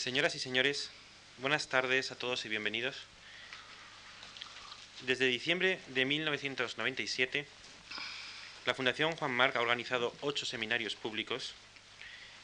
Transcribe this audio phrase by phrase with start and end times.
[0.00, 0.88] Señoras y señores,
[1.42, 2.96] buenas tardes a todos y bienvenidos.
[5.02, 7.44] Desde diciembre de 1997,
[8.64, 11.52] la Fundación Juan Marc ha organizado ocho seminarios públicos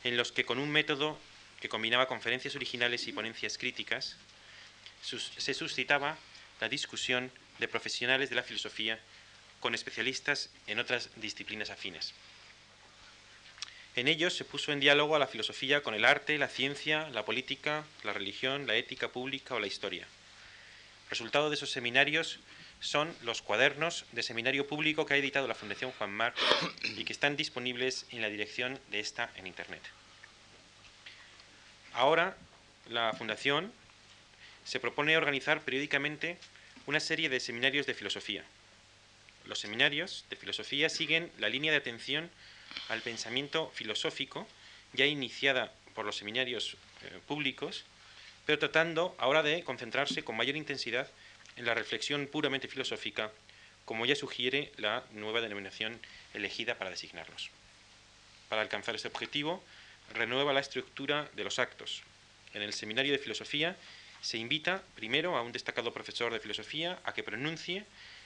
[0.04, 1.18] en los que con un método
[1.58, 4.18] que combinaba conferencias originales y ponencias críticas,
[5.00, 6.18] se suscitaba
[6.60, 9.00] la discusión de profesionales de la filosofía
[9.60, 12.12] con especialistas en otras disciplinas afines.
[13.96, 17.24] En ellos se puso en diálogo a la filosofía con el arte, la ciencia, la
[17.24, 20.06] política, la religión, la ética pública o la historia.
[21.08, 22.38] Resultado de esos seminarios
[22.80, 26.36] son los cuadernos de seminario público que ha editado la Fundación Juan Marc
[26.82, 29.82] y que están disponibles en la dirección de esta en Internet.
[31.94, 32.36] Ahora,
[32.90, 33.72] la Fundación
[34.64, 36.36] se propone organizar periódicamente
[36.84, 38.44] una serie de seminarios de filosofía.
[39.46, 42.30] Los seminarios de filosofía siguen la línea de atención
[42.88, 44.46] al pensamiento filosófico
[44.92, 47.84] ya iniciada por los seminarios eh, públicos,
[48.44, 51.10] pero tratando ahora de concentrarse con mayor intensidad
[51.56, 53.32] en la reflexión puramente filosófica,
[53.84, 56.00] como ya sugiere la nueva denominación
[56.34, 57.50] elegida para designarlos.
[58.48, 59.62] Para alcanzar este objetivo,
[60.14, 62.02] renueva la estructura de los actos.
[62.54, 63.76] En el seminario de filosofía
[64.20, 67.84] se invita primero a un destacado profesor de filosofía a que pronuncie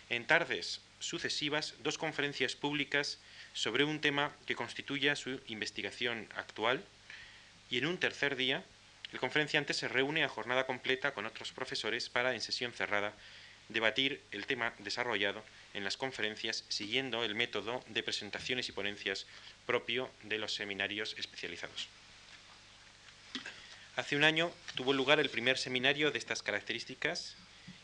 [0.09, 3.19] en tardes sucesivas dos conferencias públicas
[3.61, 6.83] sobre un tema que constituya su investigación actual
[7.69, 8.65] y en un tercer día
[9.13, 13.13] el conferenciante se reúne a jornada completa con otros profesores para, en sesión cerrada,
[13.69, 15.45] debatir el tema desarrollado
[15.75, 19.27] en las conferencias siguiendo el método de presentaciones y ponencias
[19.67, 21.89] propio de los seminarios especializados.
[23.97, 27.37] Hace un año tuvo lugar el primer seminario de estas características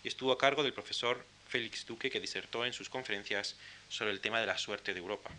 [0.03, 3.57] y estuvo a cargo del profesor Félix Duque, que disertó en sus conferencias
[3.91, 5.31] sobre el tema de la suerte de Europa.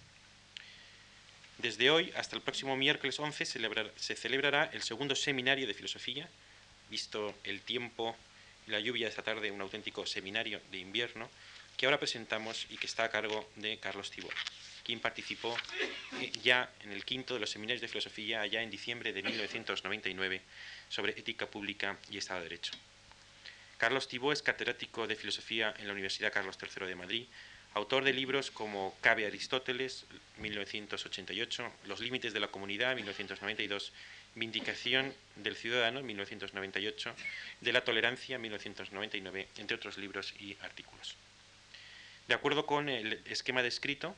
[1.58, 6.30] Desde hoy hasta el próximo miércoles 11 se celebrará el segundo seminario de filosofía,
[6.92, 8.16] visto el tiempo
[8.68, 11.30] y la lluvia de esta tarde, un auténtico seminario de invierno,
[11.76, 14.34] que ahora presentamos y que está a cargo de Carlos Tibor,
[14.84, 15.58] quien participó
[16.22, 20.42] eh, ya en el quinto de los seminarios de filosofía allá en diciembre de 1999
[20.90, 22.74] sobre ética pública y Estado de Derecho.
[23.80, 27.26] Carlos Tibó es catedrático de filosofía en la Universidad Carlos III de Madrid,
[27.78, 30.06] autor de libros como Cabe Aristóteles,
[30.40, 33.94] 1988, Los límites de la comunidad, 1992,
[34.34, 37.14] Vindicación del ciudadano, 1998,
[37.62, 41.16] De la tolerancia, 1999, entre otros libros y artículos.
[42.28, 44.16] De acuerdo con el esquema descrito,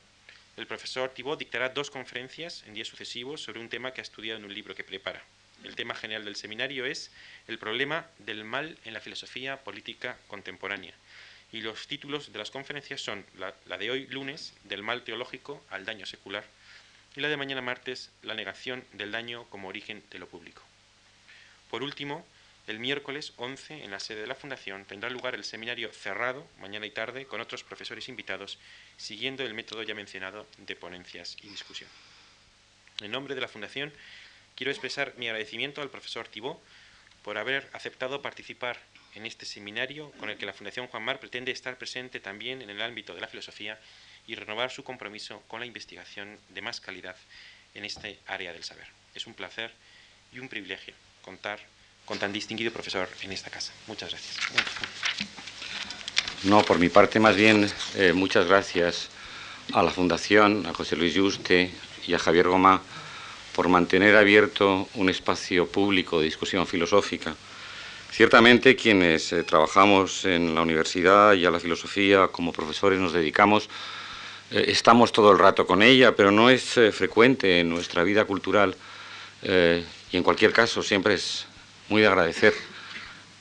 [0.55, 4.39] el profesor Thibault dictará dos conferencias en días sucesivos sobre un tema que ha estudiado
[4.39, 5.21] en un libro que prepara.
[5.65, 7.11] El tema general del seminario es
[7.47, 10.93] el problema del mal en la filosofía política contemporánea,
[11.51, 15.85] y los títulos de las conferencias son la, de hoy lunes, del mal teológico al
[15.85, 16.45] daño secular,
[17.15, 20.61] y la de mañana martes, la negación del daño como origen de lo público.
[21.69, 22.25] Por último,
[22.67, 26.85] el miércoles 11, en la sede de la Fundación, tendrá lugar el seminario cerrado, mañana
[26.85, 28.59] y tarde, con otros profesores invitados,
[28.97, 31.89] siguiendo el método ya mencionado de ponencias y discusión.
[33.01, 33.91] En nombre de la Fundación,
[34.55, 36.61] quiero expresar mi agradecimiento al profesor Tibó
[37.23, 38.79] por haber aceptado participar
[39.15, 42.69] en este seminario con el que la Fundación Juan Mar pretende estar presente también en
[42.69, 43.79] el ámbito de la filosofía
[44.27, 47.15] y renovar su compromiso con la investigación de más calidad
[47.73, 48.87] en este área del saber.
[49.15, 49.71] Es un placer
[50.33, 51.59] y un privilegio contar
[52.05, 53.73] con tan distinguido profesor en esta casa.
[53.87, 54.37] Muchas gracias.
[56.43, 59.09] No, por mi parte más bien eh, muchas gracias
[59.73, 61.71] a la Fundación, a José Luis Yuste
[62.07, 62.81] y a Javier Goma
[63.53, 67.35] por mantener abierto un espacio público de discusión filosófica
[68.11, 73.69] Ciertamente quienes eh, trabajamos en la universidad y a la filosofía como profesores nos dedicamos,
[74.51, 78.25] eh, estamos todo el rato con ella, pero no es eh, frecuente en nuestra vida
[78.25, 78.75] cultural
[79.41, 81.45] y en cualquier caso siempre es
[81.87, 82.53] muy de agradecer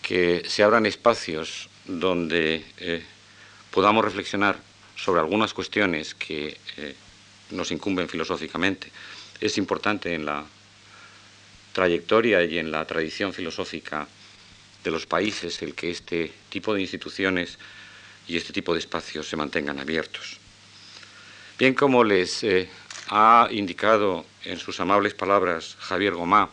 [0.00, 2.62] que se abran espacios donde
[3.72, 4.60] podamos reflexionar
[4.94, 6.56] sobre algunas cuestiones que
[7.50, 8.92] nos incumben filosóficamente.
[9.40, 10.44] Es importante en la
[11.72, 14.06] trayectoria y en la tradición filosófica
[14.84, 17.58] de los países el que este tipo de instituciones
[18.26, 20.38] y este tipo de espacios se mantengan abiertos.
[21.58, 22.68] Bien como les eh,
[23.08, 26.50] ha indicado en sus amables palabras Javier Gomá,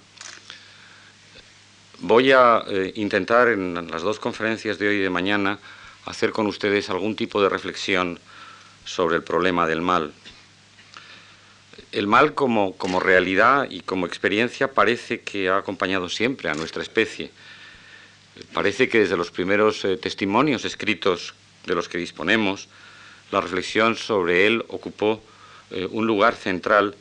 [1.99, 5.59] voy a eh, intentar en las dos conferencias de hoy y de mañana
[6.05, 8.19] hacer con ustedes algún tipo de reflexión
[8.85, 10.13] sobre el problema del mal.
[11.91, 16.83] El mal como, como realidad y como experiencia parece que ha acompañado siempre a nuestra
[16.83, 17.31] especie
[18.53, 21.33] Parece que desde los primeros eh, testimonios escritos
[21.65, 22.67] de los que disponemos,
[23.31, 25.21] la reflexión sobre él ocupó
[25.71, 26.95] eh, un lugar central,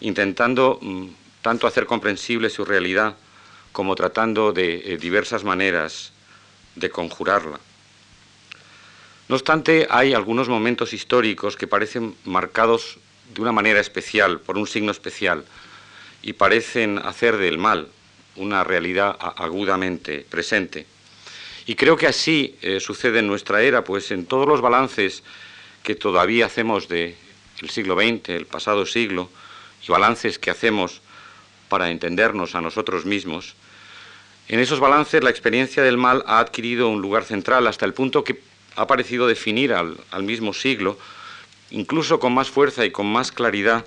[0.00, 1.08] intentando mm,
[1.42, 3.16] tanto hacer comprensible su realidad
[3.72, 6.12] como tratando de eh, diversas maneras
[6.74, 7.60] de conjurarla.
[9.28, 12.98] No obstante, hay algunos momentos históricos que parecen marcados
[13.34, 15.44] de una manera especial, por un signo especial,
[16.22, 17.88] y parecen hacer del mal
[18.38, 20.86] una realidad agudamente presente.
[21.66, 25.22] Y creo que así eh, sucede en nuestra era, pues en todos los balances
[25.82, 27.14] que todavía hacemos del
[27.68, 29.28] siglo XX, el pasado siglo,
[29.86, 31.02] y balances que hacemos
[31.68, 33.54] para entendernos a nosotros mismos,
[34.48, 38.24] en esos balances la experiencia del mal ha adquirido un lugar central hasta el punto
[38.24, 38.40] que
[38.76, 40.98] ha parecido definir al mismo siglo,
[41.70, 43.84] incluso con más fuerza y con más claridad,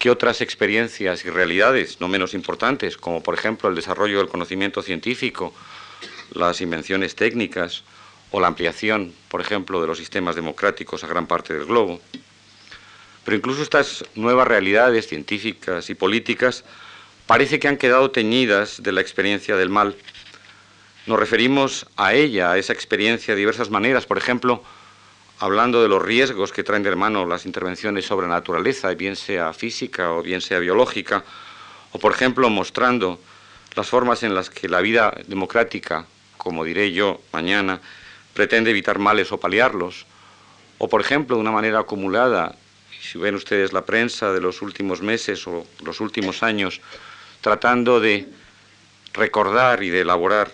[0.00, 4.82] que otras experiencias y realidades no menos importantes, como por ejemplo el desarrollo del conocimiento
[4.82, 5.52] científico,
[6.32, 7.84] las invenciones técnicas
[8.30, 12.00] o la ampliación, por ejemplo, de los sistemas democráticos a gran parte del globo.
[13.26, 16.64] Pero incluso estas nuevas realidades científicas y políticas
[17.26, 19.96] parece que han quedado teñidas de la experiencia del mal.
[21.04, 24.64] Nos referimos a ella, a esa experiencia de diversas maneras, por ejemplo,
[25.40, 30.12] hablando de los riesgos que traen de hermano las intervenciones sobre naturaleza, bien sea física
[30.12, 31.24] o bien sea biológica,
[31.92, 33.18] o por ejemplo mostrando
[33.74, 36.04] las formas en las que la vida democrática,
[36.36, 37.80] como diré yo mañana,
[38.34, 40.04] pretende evitar males o paliarlos,
[40.76, 42.54] o por ejemplo de una manera acumulada,
[43.00, 46.82] si ven ustedes la prensa de los últimos meses o los últimos años,
[47.40, 48.28] tratando de
[49.14, 50.52] recordar y de elaborar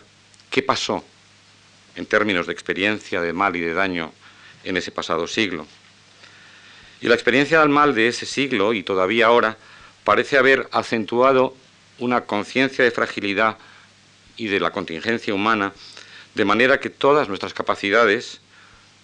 [0.49, 1.05] qué pasó
[1.97, 4.13] en términos de experiencia de mal y de daño
[4.67, 5.67] en ese pasado siglo.
[7.01, 9.57] Y la experiencia del mal de ese siglo, y todavía ahora,
[10.05, 11.55] parece haber acentuado
[11.99, 13.59] una conciencia de fragilidad
[14.37, 15.73] y de la contingencia humana,
[16.35, 18.41] de manera que todas nuestras capacidades,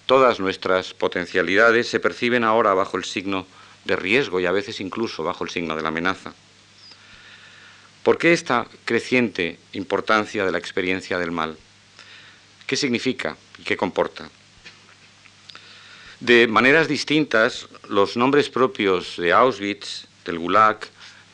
[0.06, 3.46] todas nuestras potencialidades se perciben ahora bajo el signo
[3.84, 6.34] de riesgo y a veces incluso bajo el signo de la amenaza.
[8.02, 11.56] ¿Por qué esta creciente importancia de la experiencia del mal?
[12.66, 14.28] ¿Qué significa y qué comporta?
[16.22, 20.78] De maneras distintas, los nombres propios de Auschwitz, del Gulag,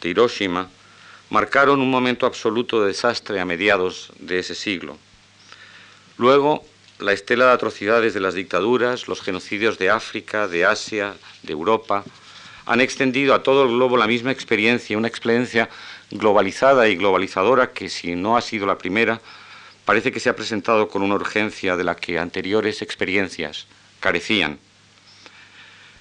[0.01, 0.71] de Hiroshima,
[1.29, 4.97] marcaron un momento absoluto de desastre a mediados de ese siglo.
[6.17, 6.65] Luego,
[7.01, 12.03] la estela de atrocidades de las dictaduras, los genocidios de África, de Asia, de Europa,
[12.65, 15.69] han extendido a todo el globo la misma experiencia, una experiencia
[16.11, 19.21] globalizada y globalizadora que, si no ha sido la primera,
[19.85, 23.67] parece que se ha presentado con una urgencia de la que anteriores experiencias
[24.01, 24.59] carecían.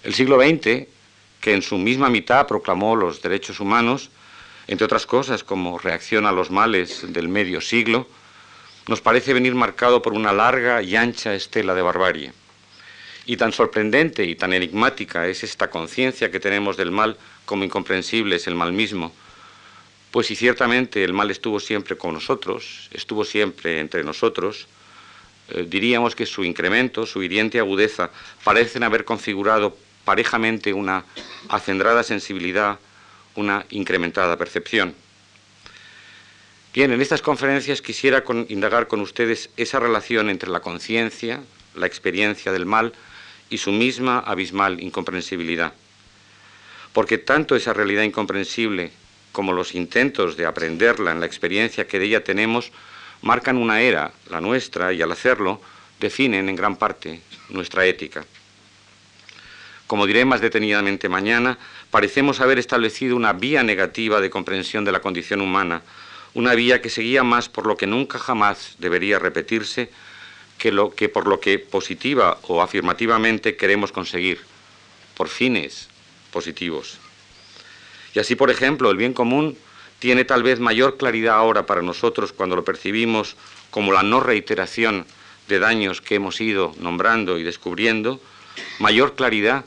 [0.07, 0.87] El siglo XX,
[1.41, 4.09] que en su misma mitad proclamó los derechos humanos,
[4.67, 8.07] entre otras cosas como reacción a los males del medio siglo,
[8.87, 12.31] nos parece venir marcado por una larga y ancha estela de barbarie.
[13.25, 18.37] Y tan sorprendente y tan enigmática es esta conciencia que tenemos del mal como incomprensible
[18.37, 19.11] es el mal mismo,
[20.11, 24.69] pues si ciertamente el mal estuvo siempre con nosotros, estuvo siempre entre nosotros,
[25.49, 28.09] eh, diríamos que su incremento, su hiriente agudeza,
[28.45, 29.75] parecen haber configurado
[30.07, 31.03] parejamente una
[31.49, 32.79] acendrada sensibilidad,
[33.35, 34.95] una incrementada percepción.
[36.73, 41.41] Bien, en estas conferencias quisiera indagar con ustedes esa relación entre la conciencia,
[41.75, 42.93] la experiencia del mal
[43.49, 45.73] y su misma abismal incomprensibilidad.
[46.93, 48.93] Porque tanto esa realidad incomprensible
[49.33, 52.71] como los intentos de aprenderla en la experiencia que de ella tenemos
[53.23, 55.61] marcan una era, la nuestra, y al hacerlo
[55.99, 58.25] definen en gran parte nuestra ética.
[59.87, 61.57] Como diré más detenidamente mañana,
[61.91, 65.81] parecemos haber establecido una vía negativa de comprensión de la condición humana,
[66.33, 69.89] una vía que seguía más por lo que nunca jamás debería repetirse
[70.57, 74.41] que, lo, que por lo que positiva o afirmativamente queremos conseguir,
[75.15, 75.87] por fines
[76.31, 76.99] positivos.
[78.13, 79.57] Y así, por ejemplo, el bien común
[79.99, 83.37] tiene tal vez mayor claridad ahora para nosotros cuando lo percibimos
[83.71, 85.05] como la no reiteración
[85.47, 88.19] de daños que hemos ido nombrando y descubriendo,
[88.79, 89.63] mayor claridad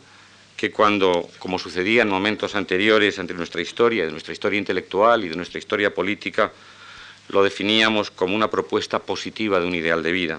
[0.60, 5.28] que cuando, como sucedía en momentos anteriores entre nuestra historia, de nuestra historia intelectual y
[5.30, 6.52] de nuestra historia política,
[7.30, 10.38] lo definíamos como una propuesta positiva de un ideal de vida.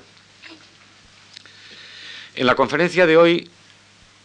[2.35, 3.49] En la conferencia de hoy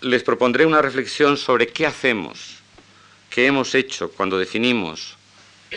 [0.03, 2.59] les propondré una reflexión sobre qué hacemos,
[3.31, 5.17] qué hemos hecho cuando definimos,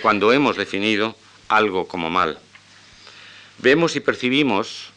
[0.02, 1.16] cuando hemos definido
[1.48, 2.40] algo como mal.
[3.60, 4.90] Vemos y percibimos,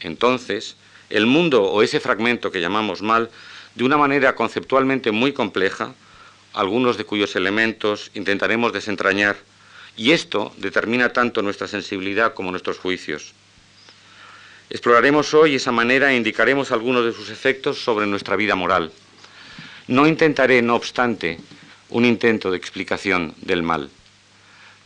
[0.00, 0.76] entonces,
[1.10, 3.30] el mundo o ese fragmento que llamamos mal
[3.78, 5.94] de una manera conceptualmente muy compleja,
[6.52, 9.36] algunos de cuyos elementos intentaremos desentrañar,
[9.96, 13.34] y esto determina tanto nuestra sensibilidad como nuestros juicios.
[14.68, 18.90] Exploraremos hoy esa manera e indicaremos algunos de sus efectos sobre nuestra vida moral.
[19.86, 21.38] No intentaré, no obstante,
[21.90, 23.90] un intento de explicación del mal.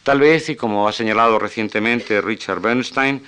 [0.02, 3.22] Tal vez, y como ha señalado recientemente Richard Bernstein,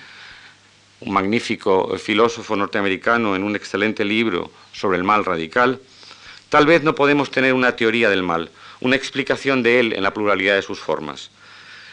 [1.00, 5.80] un magnífico filósofo norteamericano en un excelente libro sobre el mal radical,
[6.48, 10.14] tal vez no podemos tener una teoría del mal, una explicación de él en la
[10.14, 11.30] pluralidad de sus formas.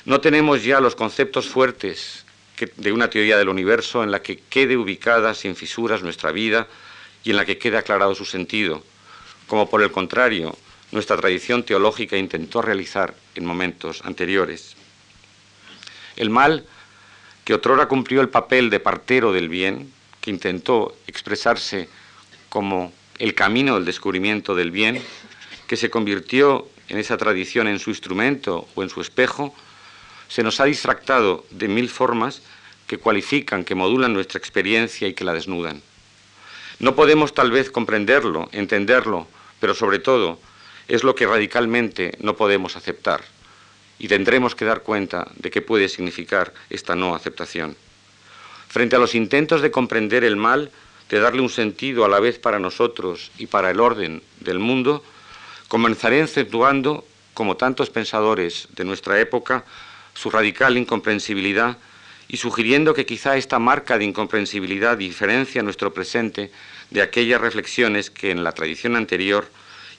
[0.06, 2.26] No tenemos ya los conceptos fuertes
[2.76, 6.68] de una teoría del universo en la que quede ubicada sin fisuras nuestra vida
[7.24, 8.84] y en la que quede aclarado su sentido,
[9.48, 10.56] como por el contrario
[10.92, 14.76] nuestra tradición teológica intentó realizar en momentos anteriores.
[16.18, 16.66] El mal,
[17.44, 21.90] que otrora cumplió el papel de partero del bien, que intentó expresarse
[22.50, 25.02] como el camino del descubrimiento del bien,
[25.68, 29.56] que se convirtió en esa tradición en su instrumento o en su espejo,
[30.28, 32.42] se nos ha distractado de mil formas
[32.88, 35.82] que cualifican, que modulan nuestra experiencia y que la desnudan.
[36.80, 39.28] No podemos tal vez comprenderlo, entenderlo,
[39.60, 40.40] pero sobre todo
[40.88, 43.22] es lo que radicalmente no podemos aceptar
[44.02, 47.76] y tendremos que dar cuenta de qué puede significar esta no aceptación.
[48.68, 50.72] Frente a los intentos de comprender el mal,
[51.08, 55.04] de darle un sentido a la vez para nosotros y para el orden del mundo,
[55.68, 57.06] comenzaré acentuando,
[57.36, 59.66] como tantos pensadores de nuestra época,
[60.16, 61.78] su radical incomprensibilidad
[62.28, 66.52] y sugiriendo que quizá esta marca de incomprensibilidad diferencia nuestro presente
[66.90, 69.48] de aquellas reflexiones que en la tradición anterior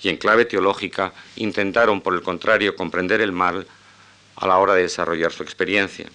[0.03, 3.65] y en clave teológica intentaron, por el contrario, comprender el mal
[4.37, 6.07] a la hora de desarrollar su experiencia.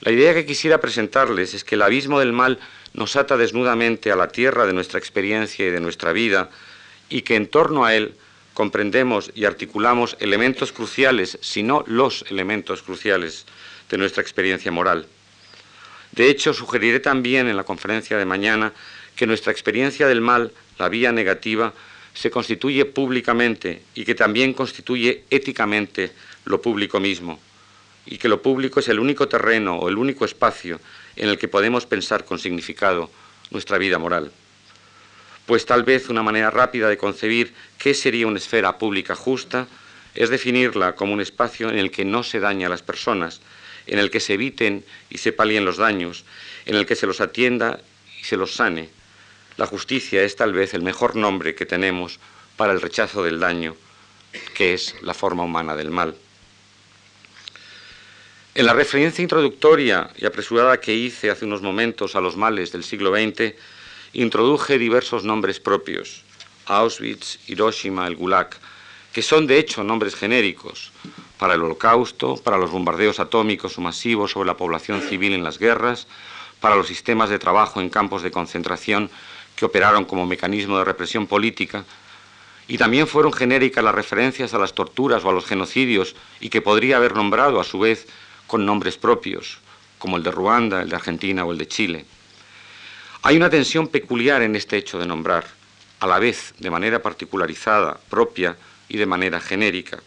[0.00, 2.58] La idea que quisiera presentarles es que el abismo del mal
[2.94, 6.50] nos ata desnudamente a la tierra de nuestra experiencia y de nuestra vida
[7.08, 8.14] y que en torno a él
[8.54, 13.46] comprendemos y articulamos elementos cruciales, si no los elementos cruciales
[13.88, 15.06] de nuestra experiencia moral.
[16.12, 18.72] De hecho, sugeriré también en la conferencia de mañana
[19.14, 21.72] que nuestra experiencia del mal, la vía negativa,
[22.14, 26.10] se constituye públicamente y que también constituye éticamente
[26.48, 27.38] lo público mismo,
[28.04, 30.80] y que lo público es el único terreno o el único espacio
[31.14, 33.10] en el que podemos pensar con significado
[33.50, 34.32] nuestra vida moral
[35.48, 39.66] pues tal vez una manera rápida de concebir qué sería una esfera pública justa
[40.14, 43.40] es definirla como un espacio en el que no se daña a las personas,
[43.86, 46.26] en el que se eviten y se palien los daños,
[46.66, 47.80] en el que se los atienda
[48.20, 48.90] y se los sane.
[49.56, 52.20] La justicia es tal vez el mejor nombre que tenemos
[52.58, 53.74] para el rechazo del daño,
[54.52, 56.14] que es la forma humana del mal.
[58.54, 62.82] En la referencia introductoria y apresurada que hice hace unos momentos a los males del
[62.82, 63.54] siglo XX,
[64.14, 66.24] introduje diversos nombres propios,
[66.66, 68.50] Auschwitz, Hiroshima, el Gulag,
[69.12, 70.90] que son de hecho nombres genéricos
[71.38, 75.58] para el holocausto, para los bombardeos atómicos o masivos sobre la población civil en las
[75.58, 76.08] guerras,
[76.60, 79.08] para los sistemas de trabajo en campos de concentración
[79.54, 81.84] que operaron como mecanismo de represión política,
[82.66, 86.60] y también fueron genéricas las referencias a las torturas o a los genocidios y que
[86.60, 88.06] podría haber nombrado a su vez
[88.48, 89.58] con nombres propios,
[89.98, 92.04] como el de Ruanda, el de Argentina o el de Chile.
[93.22, 95.46] Hay una tensión peculiar en este hecho de nombrar,
[96.00, 98.56] a la vez de manera particularizada, propia
[98.88, 100.00] y de manera genérica.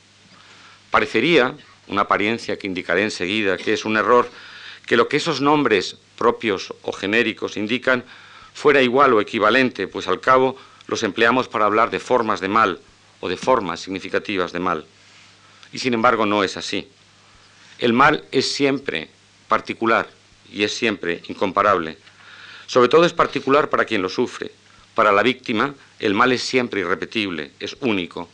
[0.90, 1.56] Parecería,
[1.88, 4.30] una apariencia que indicaré enseguida, que es un error,
[4.86, 8.04] que lo que esos nombres propios o genéricos indican
[8.54, 10.58] fuera igual o equivalente, pues al cabo
[10.88, 12.80] los empleamos para hablar de formas de mal
[13.20, 14.86] o de formas significativas de mal.
[15.72, 16.88] Y sin embargo no es así.
[17.82, 19.10] El mal es siempre
[19.48, 20.08] particular
[20.54, 21.98] y es siempre incomparable.
[22.68, 24.52] Sobre todo es particular para quien lo sufre.
[24.94, 28.30] Para la víctima, el mal es siempre irrepetible, es único.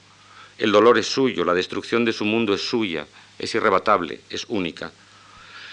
[0.58, 3.08] El dolor es suyo, la destrucción de su mundo es suya,
[3.39, 4.92] es irrebatable, es única.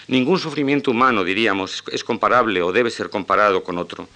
[0.07, 4.07] Ningún sufrimiento humano, diríamos, es comparable o debe ser comparado con otro.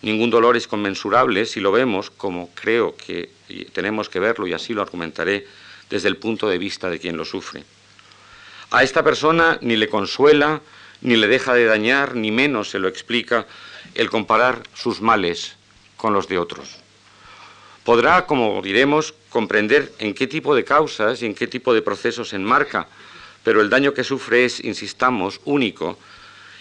[0.00, 3.28] Ningún dolor es conmensurable si lo vemos, como creo que
[3.74, 5.46] tenemos que verlo y así lo argumentaré,
[5.90, 7.64] desde el punto de vista de quien lo sufre.
[8.74, 10.60] A esta persona ni le consuela,
[11.00, 13.46] ni le deja de dañar, ni menos se lo explica
[13.94, 15.54] el comparar sus males
[15.96, 16.74] con los de otros.
[17.84, 22.32] Podrá, como diremos, comprender en qué tipo de causas y en qué tipo de procesos
[22.32, 22.88] enmarca,
[23.44, 25.96] pero el daño que sufre es, insistamos, único,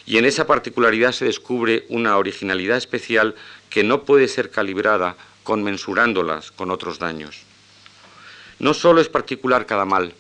[0.05, 3.33] y en esa particularidad se descubre una originalidad especial
[3.71, 7.41] que no puede ser calibrada conmensurándolas con otros daños.
[8.59, 10.13] No solo es particular cada mal,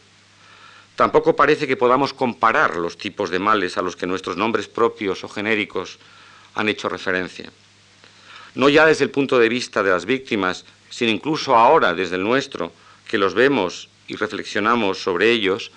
[0.95, 5.23] tampoco parece que podamos comparar los tipos de males a los que nuestros nombres propios
[5.23, 5.97] o genéricos
[6.55, 7.51] han hecho referencia.
[8.55, 12.23] No ya desde el punto de vista de las víctimas, sino incluso ahora desde el
[12.23, 12.71] nuestro,
[13.07, 15.71] que los vemos y reflexionamos sobre ellos,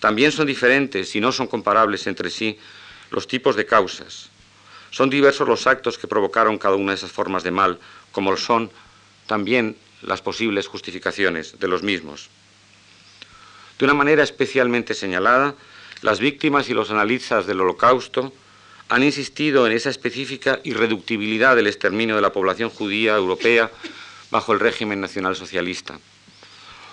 [0.00, 2.58] también son diferentes y no son comparables entre sí
[3.10, 4.30] los tipos de causas.
[4.90, 7.78] Son diversos los actos que provocaron cada una de esas formas de mal,
[8.12, 8.70] como son
[9.26, 12.28] también las posibles justificaciones de los mismos.
[13.82, 15.56] De una manera especialmente señalada,
[16.02, 18.32] las víctimas y los analistas del Holocausto
[18.88, 23.72] han insistido en esa específica irreductibilidad del exterminio de la población judía europea
[24.30, 25.98] bajo el régimen nacionalsocialista.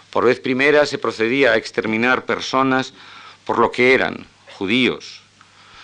[0.09, 2.95] Por vez primera se procedía a exterminar personas
[3.45, 4.25] por lo que eran,
[4.57, 5.21] judíos,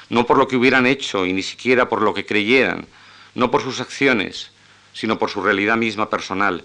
[0.09, 2.87] no por lo que hubieran hecho y ni siquiera por lo que creyeran,
[3.35, 4.49] no por sus acciones,
[4.93, 6.63] sino por su realidad misma personal,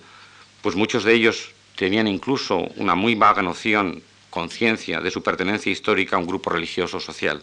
[0.63, 6.17] pues muchos de ellos tenían incluso una muy vaga noción, conciencia de su pertenencia histórica
[6.17, 7.43] a un grupo religioso social.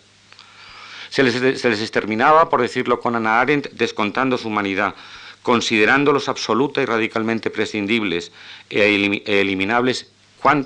[1.09, 4.95] Se les, exterminaba, por decirlo con Ana Arendt, descontando su humanidad,
[5.41, 8.31] considerándolos absoluta y radicalmente prescindibles
[8.69, 8.81] e,
[9.25, 10.07] e eliminables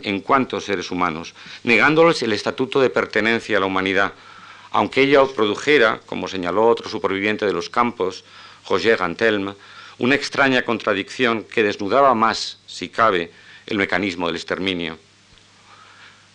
[0.03, 4.13] en cuanto seres humanos, negándoles el estatuto de pertenencia a la humanidad,
[4.71, 8.23] aunque ello produjera, como señaló otro superviviente de los campos,
[8.69, 9.53] Roger Gantelme,
[9.97, 13.31] una extraña contradicción que desnudaba más, si cabe,
[13.67, 14.97] el mecanismo del exterminio.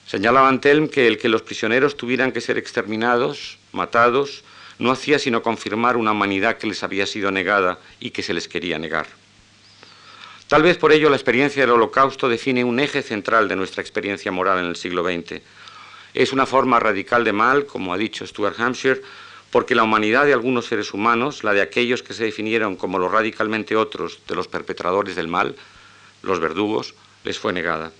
[0.06, 4.44] Señalaba Antelm que el que los prisioneros tuvieran que ser exterminados, matados,
[4.78, 8.46] no hacía sino confirmar una humanidad que les había sido negada y que se les
[8.46, 9.06] quería negar.
[10.46, 14.30] Tal vez por ello la experiencia del holocausto define un eje central de nuestra experiencia
[14.30, 15.42] moral en el siglo XX.
[16.14, 19.02] Es una forma radical de mal, como ha dicho Stuart Hampshire,
[19.50, 23.10] porque la humanidad de algunos seres humanos, la de aquellos que se definieron como los
[23.10, 25.56] radicalmente otros de los perpetradores del mal,
[26.22, 26.94] los verdugos,
[27.25, 27.90] les fue negada.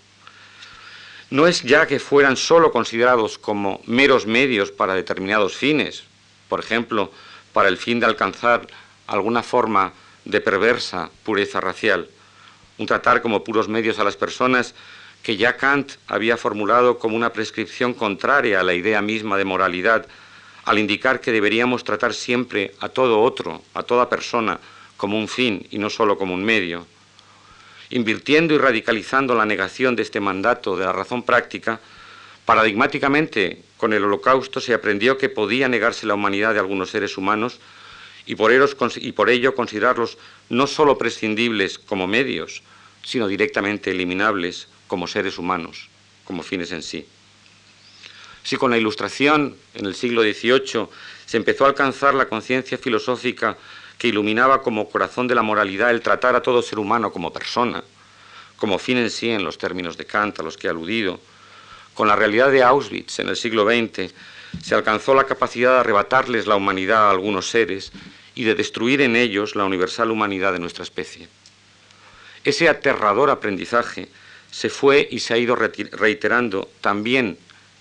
[1.29, 6.05] No es ya que fueran sólo considerados como meros medios para determinados fines,
[6.49, 7.11] por ejemplo,
[7.53, 8.69] para el fin de alcanzar
[9.09, 9.93] alguna forma
[10.25, 12.09] de perversa pureza racial,
[12.79, 14.75] un tratar como puros medios a las personas
[15.25, 20.07] que ya Kant había formulado como una prescripción contraria a la idea misma de moralidad,
[20.65, 24.61] al indicar que deberíamos tratar siempre a todo otro, a toda persona,
[24.97, 26.87] como un fin y no solo como un medio.
[27.91, 31.81] Invirtiendo y radicalizando la negación de este mandato de la razón práctica,
[32.45, 37.61] paradigmáticamente con el holocausto se aprendió que podía negarse la humanidad de algunos seres humanos
[38.27, 40.19] y por, ello considerarlos
[40.49, 42.63] no sólo prescindibles como medios,
[43.05, 45.89] sino directamente eliminables como seres humanos,
[46.25, 47.07] como fines en sí.
[48.43, 50.89] Si con la Ilustración en el siglo XVIII
[51.25, 53.57] se empezó a alcanzar la conciencia filosófica
[53.99, 57.83] que iluminaba como corazón de la moralidad el tratar a todo ser humano como persona,
[58.57, 61.21] como fin en sí en los términos de Kant a los que he aludido,
[61.95, 64.13] con la realidad de Auschwitz en el siglo XX
[64.63, 67.93] se alcanzó la capacidad de arrebatarles la humanidad a algunos seres
[68.35, 71.29] y de destruir en ellos la universal humanidad de nuestra especie.
[72.45, 74.09] Ese aterrador aprendizaje
[74.51, 77.39] se fue y se ha ido reiterando también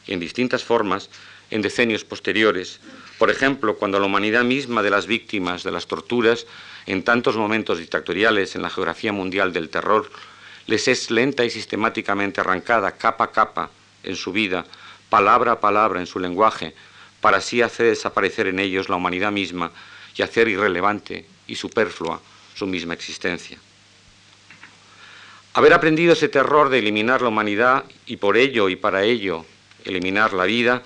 [0.08, 1.10] en distintas formas
[1.52, 2.80] en decenios posteriores.
[3.18, 6.46] Por ejemplo, cuando la humanidad misma de las víctimas de las torturas,
[6.86, 10.10] en tantos momentos dictatoriales en la geografía mundial del terror,
[10.68, 13.70] les es lenta y sistemáticamente arrancada capa a capa
[14.04, 14.66] en su vida,
[15.10, 16.76] palabra a palabra en su lenguaje,
[17.22, 19.72] para así hacer desaparecer en ellos la humanidad misma
[20.16, 22.20] y hacer irrelevante y superflua
[22.54, 23.58] su misma existencia.
[25.54, 29.46] Haber aprendido ese terror de eliminar la humanidad y por ello y para ello
[29.86, 30.84] eliminar la vida,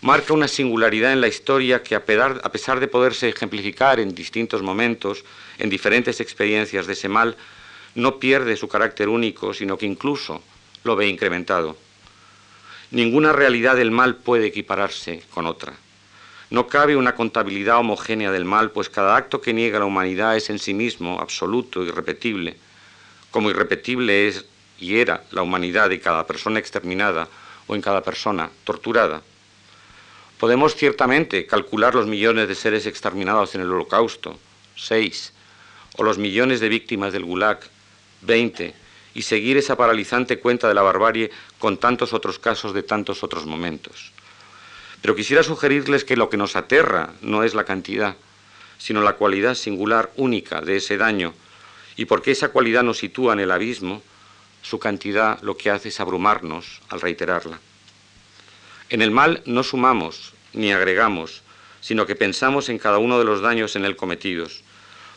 [0.00, 5.24] marca una singularidad en la historia que a pesar de poderse ejemplificar en distintos momentos,
[5.58, 7.36] en diferentes experiencias de ese mal,
[7.94, 10.42] no pierde su carácter único, sino que incluso
[10.84, 11.76] lo ve incrementado.
[12.90, 15.74] Ninguna realidad del mal puede equipararse con otra.
[16.50, 20.48] No cabe una contabilidad homogénea del mal, pues cada acto que niega la humanidad es
[20.48, 22.56] en sí mismo absoluto, irrepetible,
[23.30, 24.46] como irrepetible es
[24.78, 27.28] y era la humanidad de cada persona exterminada
[27.66, 29.22] o en cada persona torturada.
[30.38, 34.38] Podemos ciertamente calcular los millones de seres exterminados en el holocausto,
[34.76, 35.32] seis,
[35.96, 37.58] o los millones de víctimas del Gulag,
[38.22, 38.72] veinte,
[39.14, 43.46] y seguir esa paralizante cuenta de la barbarie con tantos otros casos de tantos otros
[43.46, 44.12] momentos.
[45.02, 48.14] Pero quisiera sugerirles que lo que nos aterra no es la cantidad,
[48.78, 51.34] sino la cualidad singular única de ese daño,
[51.96, 54.02] y porque esa cualidad nos sitúa en el abismo,
[54.62, 57.58] su cantidad lo que hace es abrumarnos al reiterarla.
[58.90, 61.42] En el mal no sumamos ni agregamos,
[61.80, 64.62] sino que pensamos en cada uno de los daños en él cometidos.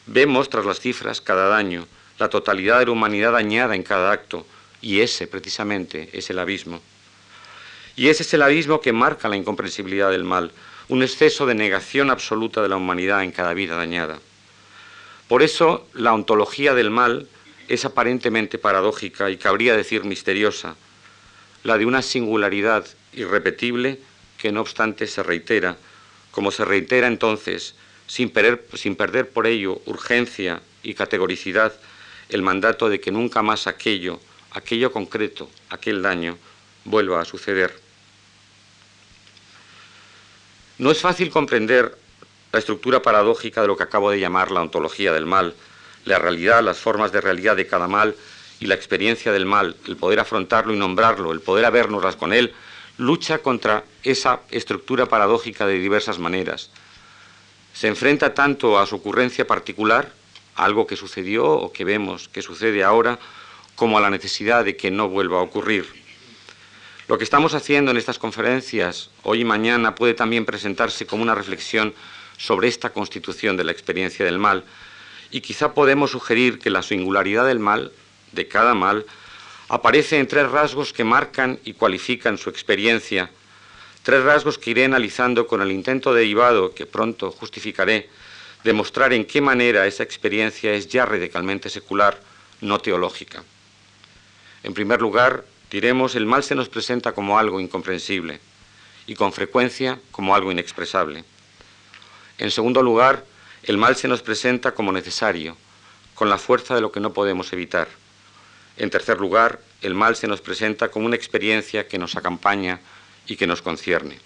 [0.08, 1.88] Vemos tras las cifras cada daño,
[2.20, 4.46] la totalidad de la humanidad dañada en cada acto,
[4.82, 6.82] y ese precisamente es el abismo.
[7.96, 10.52] Y ese es el abismo que marca la incomprensibilidad del mal,
[10.90, 14.20] un exceso de negación absoluta de la humanidad en cada vida dañada.
[15.28, 17.28] Por eso la ontología del mal
[17.70, 20.76] es aparentemente paradójica y cabría decir misteriosa,
[21.64, 24.00] la de una singularidad irrepetible
[24.38, 25.78] que no obstante se reitera,
[26.32, 27.76] como se reitera entonces,
[28.08, 31.74] sin perder, sin perder por ello urgencia y categoricidad,
[32.30, 34.20] el mandato de que nunca más aquello,
[34.52, 36.38] aquello concreto, aquel daño,
[36.86, 37.78] vuelva a suceder.
[40.78, 41.96] No es fácil comprender
[42.52, 45.54] la estructura paradójica de lo que acabo de llamar la ontología del mal,
[46.06, 48.16] la realidad, las formas de realidad de cada mal
[48.62, 52.54] y la experiencia del mal, el poder afrontarlo y nombrarlo, el poder habernoslas con él,
[52.98, 56.70] lucha contra esa estructura paradójica de diversas maneras.
[57.74, 60.14] Se enfrenta tanto a su ocurrencia particular,
[60.56, 63.18] algo que sucedió o que vemos que sucede ahora,
[63.76, 65.88] como a la necesidad de que no vuelva a ocurrir.
[67.08, 71.34] Lo que estamos haciendo en estas conferencias hoy y mañana puede también presentarse como una
[71.34, 71.96] reflexión
[72.38, 74.66] sobre esta constitución de la experiencia del mal
[75.32, 77.92] y quizá podemos sugerir que la singularidad del mal,
[78.32, 79.06] de cada mal,
[79.70, 83.30] aparece en tres rasgos que marcan y cualifican su experiencia,
[84.04, 88.10] tres rasgos que iré analizando con el intento derivado que pronto justificaré
[88.64, 92.20] de mostrar en qué manera esa experiencia es ya radicalmente secular,
[92.62, 93.44] no teológica.
[94.64, 98.40] En primer lugar, diremos, el mal se nos presenta como algo incomprensible
[99.08, 101.24] y con frecuencia como algo inexpresable.
[102.38, 103.26] En segundo lugar,
[103.64, 105.56] el mal se nos presenta como necesario,
[106.14, 107.88] con la fuerza de lo que no podemos evitar.
[108.82, 112.80] En tercer lugar, el mal se nos presenta como una experiencia que nos acompaña
[113.28, 114.18] y que nos concierne.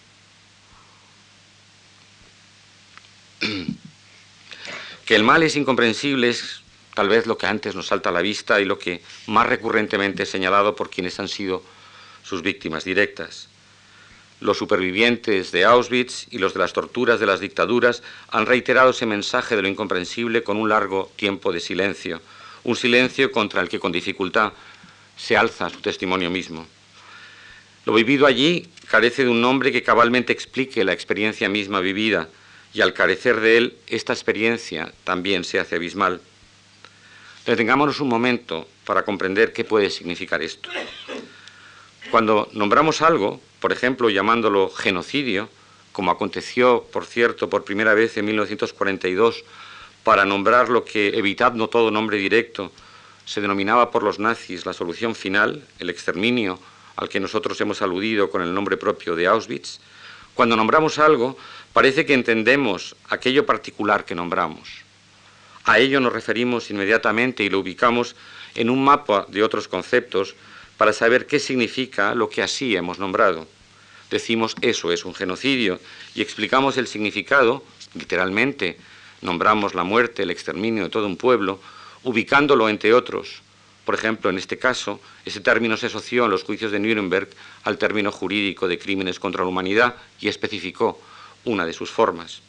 [5.05, 6.61] que el mal es incomprensible es
[6.93, 10.23] tal vez lo que antes nos salta a la vista y lo que más recurrentemente
[10.23, 11.61] es señalado por quienes han sido
[12.23, 13.49] sus víctimas directas.
[14.39, 19.05] Los supervivientes de Auschwitz y los de las torturas de las dictaduras han reiterado ese
[19.05, 22.21] mensaje de lo incomprensible con un largo tiempo de silencio,
[22.65, 24.51] un silencio contra el que con dificultad
[25.15, 26.67] se alza su testimonio mismo.
[27.85, 32.27] Lo vivido allí carece de un nombre que cabalmente explique la experiencia misma vivida,
[32.73, 36.19] y al carecer de él, esta experiencia también se hace abismal.
[37.45, 40.69] Detengámonos un momento para comprender qué puede significar esto.
[42.11, 45.47] Cuando nombramos algo, por ejemplo, llamándolo genocidio,
[45.91, 49.45] como aconteció, por cierto, por primera vez en 1942,
[50.05, 52.71] para nombrar lo que, evitando todo nombre directo,
[53.25, 56.59] se denominaba por los nazis la solución final, el exterminio
[56.95, 59.79] al que nosotros hemos aludido con el nombre propio de Auschwitz,
[60.35, 61.35] cuando nombramos algo,
[61.73, 64.85] parece que entendemos aquello particular que nombramos.
[65.63, 68.15] A ello nos referimos inmediatamente y lo ubicamos
[68.53, 70.35] en un mapa de otros conceptos
[70.77, 73.47] para saber qué significa lo que así hemos nombrado.
[74.11, 75.79] Decimos eso es un genocidio
[76.13, 77.63] y explicamos el significado,
[77.95, 78.77] literalmente,
[79.25, 81.59] nombramos la muerte, el exterminio de todo un pueblo,
[82.03, 83.41] ubicándolo entre otros.
[83.83, 87.29] Por ejemplo, en este caso, ese término se asoció en los juicios de Nuremberg
[87.63, 90.99] al término jurídico de crímenes contra la humanidad y especificó
[91.43, 92.41] una de sus formas.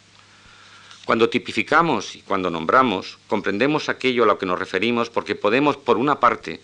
[1.04, 5.98] Cuando tipificamos y cuando nombramos, comprendemos aquello a lo que nos referimos porque podemos, por
[5.98, 6.60] una parte,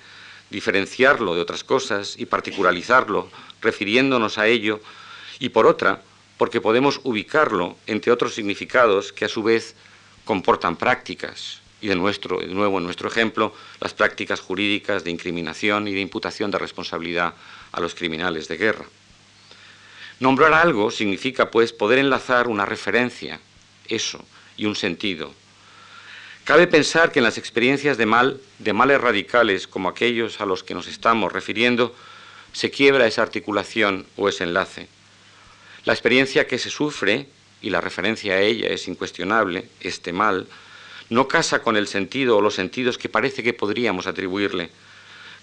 [0.50, 4.80] diferenciarlo de otras cosas y particularizarlo, refiriéndonos a ello,
[5.38, 6.02] y por otra,
[6.38, 9.76] porque podemos ubicarlo entre otros significados que a su vez
[10.24, 16.00] comportan prácticas, y de, nuevo en nuestro ejemplo, las prácticas jurídicas de incriminación y de
[16.00, 17.34] imputación de responsabilidad
[17.72, 18.84] a los criminales de guerra.
[20.20, 23.40] Nombrar algo significa, pues, poder enlazar una referencia
[23.88, 24.24] eso
[24.56, 25.34] y un sentido.
[26.44, 30.62] Cabe pensar que en las experiencias de mal, de males radicales como aquellos a los
[30.62, 31.94] que nos estamos refiriendo,
[32.52, 34.88] se quiebra esa articulación o ese enlace.
[35.84, 37.26] La experiencia que se sufre,
[37.62, 40.46] y la referencia a ella es incuestionable, este mal,
[41.08, 44.70] no casa con el sentido o los sentidos que parece que podríamos atribuirle.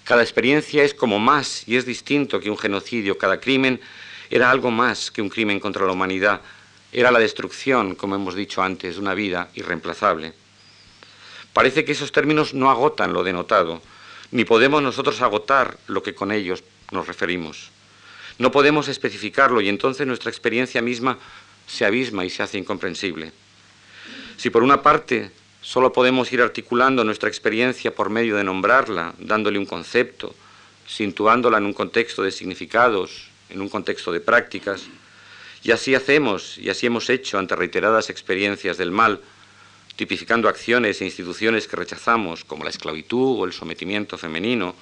[0.04, 3.18] Cada experiencia es como más y es distinto que un genocidio.
[3.18, 3.80] Cada crimen
[4.30, 6.40] era algo más que un crimen contra la humanidad,
[6.92, 10.32] era la destrucción, como hemos dicho antes, de una vida irreemplazable.
[11.52, 13.82] Parece que esos términos no agotan lo denotado,
[14.30, 17.70] ni podemos nosotros agotar lo que con ellos nos referimos.
[18.38, 21.18] No podemos especificarlo y entonces nuestra experiencia misma
[21.70, 23.32] se abisma y se hace incomprensible.
[24.36, 25.30] Si por una parte
[25.60, 30.34] solo podemos ir articulando nuestra experiencia por medio de nombrarla, dándole un concepto,
[30.86, 34.82] situándola en un contexto de significados, en un contexto de prácticas,
[35.62, 39.20] y así hacemos, y así hemos hecho ante reiteradas experiencias del mal,
[39.94, 44.74] tipificando acciones e instituciones que rechazamos, como la esclavitud o el sometimiento femenino,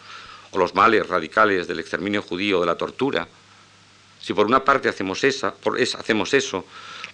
[0.53, 3.29] o los males radicales del exterminio judío o de la tortura.
[4.29, 5.55] Si por una parte hacemos, esa,
[5.99, 6.67] hacemos eso,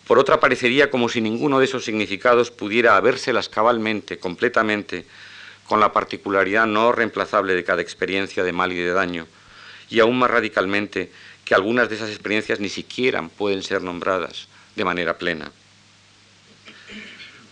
[0.05, 5.07] por otra parecería como si ninguno de esos significados pudiera habérselas cabalmente, completamente,
[5.69, 9.29] con la particularidad no reemplazable de cada experiencia de mal y de daño,
[9.91, 11.13] y aún más radicalmente
[11.45, 15.53] que algunas de esas experiencias ni siquiera pueden ser nombradas de manera plena.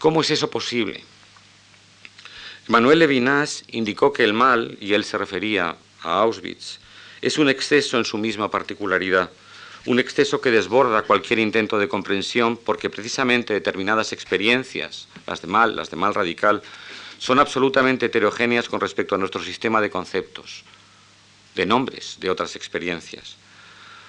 [0.00, 1.04] ¿Cómo es eso posible?
[2.66, 6.80] Manuel Levinas indicó que el mal, y él se refería a Auschwitz,
[7.20, 9.30] es un exceso en su misma particularidad,
[9.86, 15.74] un exceso que desborda cualquier intento de comprensión porque precisamente determinadas experiencias, las de mal,
[15.74, 16.62] las de mal radical,
[17.18, 20.64] son absolutamente heterogéneas con respecto a nuestro sistema de conceptos,
[21.54, 23.36] de nombres de otras experiencias.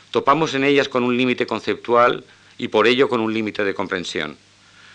[0.09, 2.23] Topamos en ellas con un límite conceptual
[2.57, 4.37] y por ello con un límite de comprensión.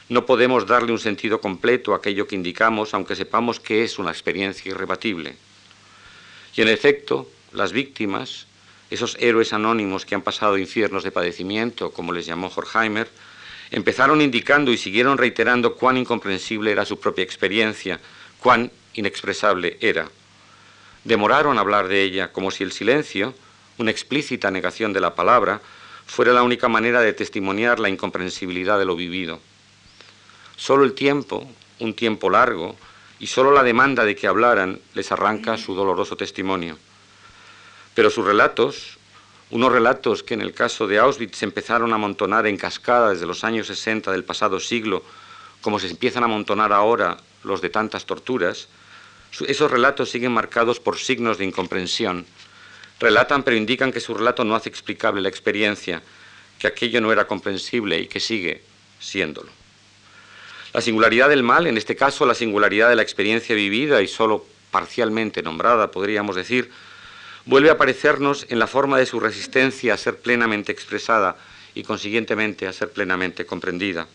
[0.08, 4.10] No podemos darle un sentido completo a aquello que indicamos, aunque sepamos que es una
[4.10, 5.36] experiencia irrebatible.
[6.56, 8.47] Y en efecto, las víctimas,
[8.90, 13.08] esos héroes anónimos que han pasado infiernos de padecimiento, como les llamó Horkheimer,
[13.70, 18.00] empezaron indicando y siguieron reiterando cuán incomprensible era su propia experiencia,
[18.40, 20.08] cuán inexpresable era.
[21.04, 23.34] Demoraron hablar de ella como si el silencio,
[23.78, 25.60] una explícita negación de la palabra,
[26.06, 29.40] fuera la única manera de testimoniar la incomprensibilidad de lo vivido.
[30.56, 31.46] Solo el tiempo,
[31.78, 32.76] un tiempo largo,
[33.20, 36.78] y solo la demanda de que hablaran les arranca su doloroso testimonio.
[37.94, 38.98] Pero sus relatos,
[39.50, 43.26] unos relatos que en el caso de Auschwitz se empezaron a amontonar en cascada desde
[43.26, 45.02] los años 60 del pasado siglo,
[45.60, 48.68] como se empiezan a amontonar ahora los de tantas torturas,
[49.46, 52.26] esos relatos siguen marcados por signos de incomprensión.
[53.00, 56.02] Relatan pero indican que su relato no hace explicable la experiencia,
[56.58, 58.62] que aquello no era comprensible y que sigue
[58.98, 59.50] siéndolo.
[60.72, 64.44] La singularidad del mal, en este caso la singularidad de la experiencia vivida y solo
[64.70, 66.70] parcialmente nombrada, podríamos decir,
[67.48, 71.36] vuelve a aparecernos en la forma de su resistencia a ser plenamente expresada
[71.74, 74.06] y consiguientemente a ser plenamente comprendida.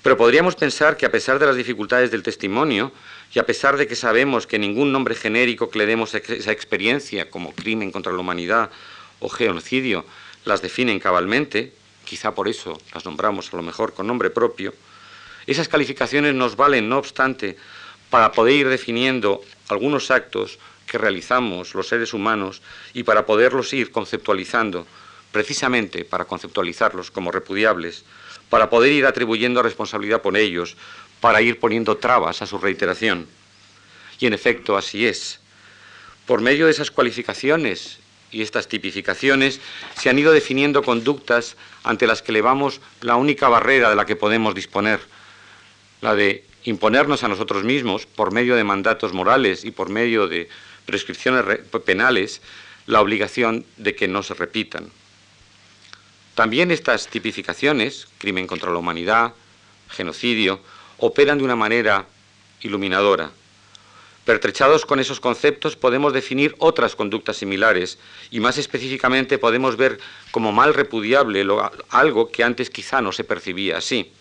[0.00, 2.92] Pero podríamos pensar que a pesar de las dificultades del testimonio
[3.34, 6.52] y a pesar de que sabemos que ningún nombre genérico que le demos a esa
[6.52, 8.70] experiencia como crimen contra la humanidad
[9.18, 10.06] o genocidio
[10.44, 11.72] las definen cabalmente,
[12.04, 14.72] quizá por eso las nombramos a lo mejor con nombre propio,
[15.44, 17.56] esas calificaciones nos valen, no obstante,
[18.10, 23.92] para poder ir definiendo algunos actos que realizamos los seres humanos y para poderlos ir
[23.92, 24.88] conceptualizando,
[25.30, 28.04] precisamente para conceptualizarlos como repudiables,
[28.48, 30.76] para poder ir atribuyendo responsabilidad por ellos,
[31.20, 33.28] para ir poniendo trabas a su reiteración.
[34.18, 35.38] Y en efecto así es.
[36.26, 38.00] Por medio de esas cualificaciones
[38.32, 39.60] y estas tipificaciones
[39.96, 44.16] se han ido definiendo conductas ante las que elevamos la única barrera de la que
[44.16, 44.98] podemos disponer,
[46.00, 50.48] la de imponernos a nosotros mismos, por medio de mandatos morales y por medio de
[50.90, 51.44] prescripciones
[51.84, 52.42] penales,
[52.86, 54.90] la obligación de que no se repitan.
[56.34, 59.34] También estas tipificaciones, crimen contra la humanidad,
[59.88, 60.58] genocidio,
[60.98, 62.06] operan de una manera
[62.60, 63.30] iluminadora.
[64.24, 67.98] Pertrechados con esos conceptos podemos definir otras conductas similares
[68.32, 70.00] y más específicamente podemos ver
[70.32, 71.46] como mal repudiable
[71.90, 74.12] algo que antes quizá no se percibía así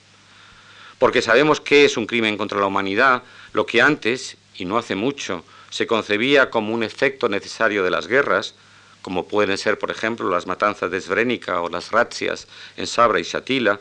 [0.99, 4.95] porque sabemos que es un crimen contra la humanidad, lo que antes, y no hace
[4.95, 8.55] mucho, se concebía como un efecto necesario de las guerras,
[9.01, 13.23] como pueden ser, por ejemplo, las matanzas de Srebrenica o las razzias en Sabra y
[13.23, 13.79] Shatila,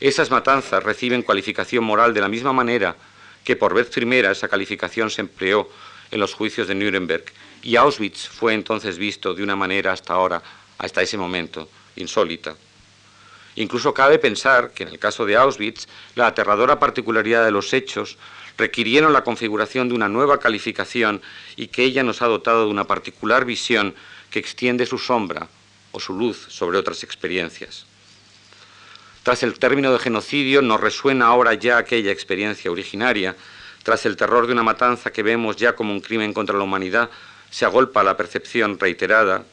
[0.00, 2.96] esas matanzas reciben cualificación moral de la misma manera
[3.44, 5.68] que por vez primera esa calificación se empleó
[6.10, 7.24] en los juicios de Nuremberg
[7.62, 10.42] y Auschwitz fue entonces visto de una manera hasta ahora,
[10.78, 12.56] hasta ese momento, insólita.
[13.56, 18.18] Incluso cabe pensar que en el caso de Auschwitz, la aterradora particularidad de los hechos
[18.56, 21.22] requirieron la configuración de una nueva calificación
[21.56, 23.94] y que ella nos ha dotado de una particular visión
[24.30, 25.48] que extiende su sombra
[25.92, 27.86] o su luz sobre otras experiencias.
[29.22, 33.36] Tras el término de genocidio nos resuena ahora ya aquella experiencia originaria,
[33.84, 37.10] tras el terror de una matanza que vemos ya como un crimen contra la humanidad,
[37.50, 39.44] se agolpa la percepción reiterada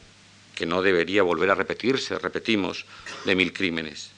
[0.54, 2.84] que no debería volver a repetirse, repetimos,
[3.24, 4.10] de mil crímenes.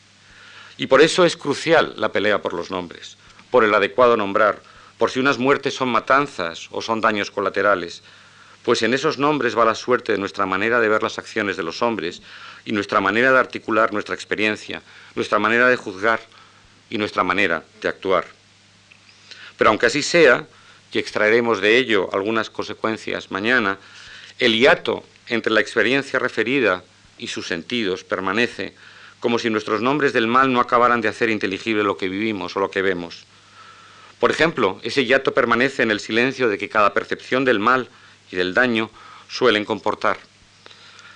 [0.78, 3.16] Y por eso es crucial la pelea por los nombres,
[3.50, 4.62] por el adecuado nombrar,
[5.02, 8.04] por si unas muertes son matanzas o son daños colaterales,
[8.62, 11.64] pues en esos nombres va la suerte de nuestra manera de ver las acciones de
[11.64, 12.22] los hombres
[12.64, 14.80] y nuestra manera de articular nuestra experiencia,
[15.16, 16.20] nuestra manera de juzgar
[16.88, 18.26] y nuestra manera de actuar.
[19.58, 20.46] Pero aunque así sea,
[20.92, 23.78] y extraeremos de ello algunas consecuencias mañana,
[24.38, 26.84] el hiato entre la experiencia referida
[27.18, 28.72] y sus sentidos permanece
[29.18, 32.60] como si nuestros nombres del mal no acabaran de hacer inteligible lo que vivimos o
[32.60, 33.26] lo que vemos.
[34.22, 37.88] Por ejemplo, ese hiato permanece en el silencio de que cada percepción del mal
[38.30, 38.88] y del daño
[39.28, 40.16] suelen comportar.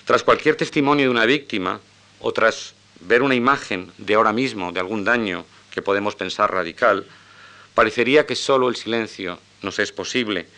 [0.05, 1.79] Tras cualquier testimonio de una víctima
[2.19, 7.07] o tras ver una imagen de ahora mismo de algún daño que podemos pensar radical,
[7.77, 10.49] parecería que solo el silencio nos es posible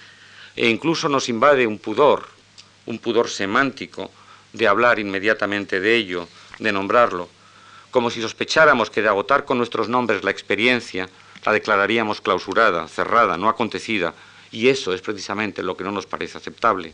[0.56, 2.30] e incluso nos invade un pudor
[2.87, 4.11] un pudor semántico
[4.54, 6.26] de hablar inmediatamente de ello,
[6.58, 7.28] de nombrarlo,
[7.90, 11.11] como si sospecháramos que de agotar con nuestros nombres la experiencia,
[11.44, 14.14] la declararíamos clausurada, cerrada, no acontecida,
[14.51, 16.92] y eso es precisamente lo que no nos parece aceptable.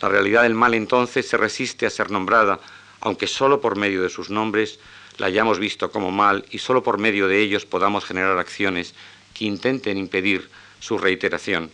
[0.00, 2.60] La realidad del mal entonces se resiste a ser nombrada,
[3.00, 4.78] aunque solo por medio de sus nombres
[5.18, 8.94] la hayamos visto como mal y solo por medio de ellos podamos generar acciones
[9.34, 10.48] que intenten impedir
[10.80, 11.70] su reiteración.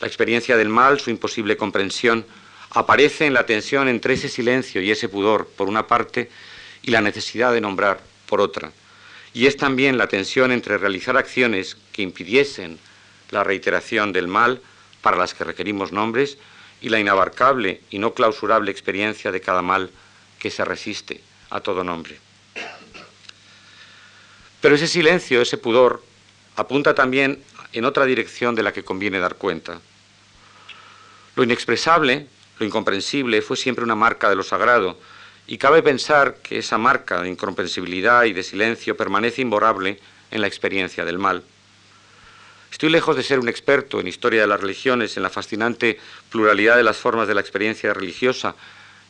[0.00, 2.26] La experiencia del mal, su imposible comprensión,
[2.70, 6.30] aparece en la tensión entre ese silencio y ese pudor, por una parte,
[6.82, 8.72] y la necesidad de nombrar, por otra.
[9.34, 12.78] Y es también la tensión entre realizar acciones que impidiesen
[13.30, 14.62] la reiteración del mal,
[15.02, 16.38] para las que requerimos nombres,
[16.80, 19.90] y la inabarcable y no clausurable experiencia de cada mal
[20.38, 21.20] que se resiste
[21.50, 22.18] a todo nombre.
[24.60, 26.02] Pero ese silencio, ese pudor,
[26.56, 27.42] apunta también
[27.72, 29.80] en otra dirección de la que conviene dar cuenta.
[31.34, 34.98] Lo inexpresable, lo incomprensible, fue siempre una marca de lo sagrado,
[35.46, 39.98] y cabe pensar que esa marca de incomprensibilidad y de silencio permanece imborrable
[40.30, 41.42] en la experiencia del mal.
[42.70, 46.76] Estoy lejos de ser un experto en historia de las religiones, en la fascinante pluralidad
[46.76, 48.56] de las formas de la experiencia religiosa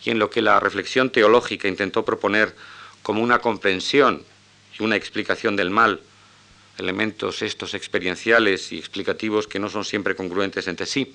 [0.04, 2.54] y en lo que la reflexión teológica intentó proponer
[3.02, 4.22] como una comprensión
[4.78, 6.00] y una explicación del mal,
[6.78, 11.14] elementos estos experienciales y explicativos que no son siempre congruentes entre sí.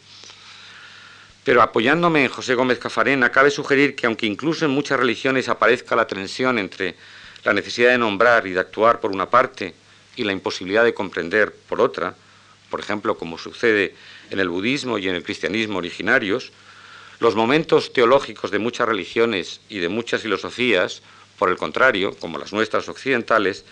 [1.44, 5.96] Pero apoyándome en José Gómez Cafarena, cabe sugerir que aunque incluso en muchas religiones aparezca
[5.96, 6.96] la tensión entre
[7.44, 9.74] la necesidad de nombrar y de actuar por una parte
[10.16, 12.14] y la imposibilidad de comprender por otra,
[12.70, 13.96] por ejemplo, como sucede
[14.30, 16.52] en el budismo y en el cristianismo originarios,
[17.20, 21.02] los momentos teológicos de muchas religiones y de muchas filosofías,
[21.38, 23.66] por el contrario, como las nuestras occidentales,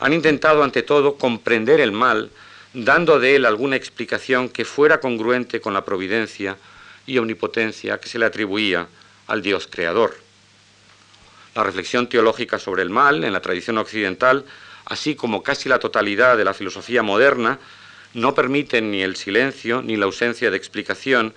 [0.00, 2.30] han intentado ante todo comprender el mal,
[2.72, 6.56] dando de él alguna explicación que fuera congruente con la providencia
[7.06, 8.86] y omnipotencia que se le atribuía
[9.26, 10.16] al Dios creador.
[11.54, 14.44] La reflexión teológica sobre el mal en la tradición occidental,
[14.86, 17.58] así como casi la totalidad de la filosofía moderna,
[18.14, 21.34] no permiten ni el silencio ni la ausencia de explicación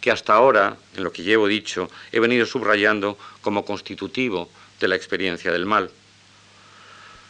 [0.00, 4.96] que hasta ahora, en lo que llevo dicho, he venido subrayando como constitutivo de la
[4.96, 5.90] experiencia del mal.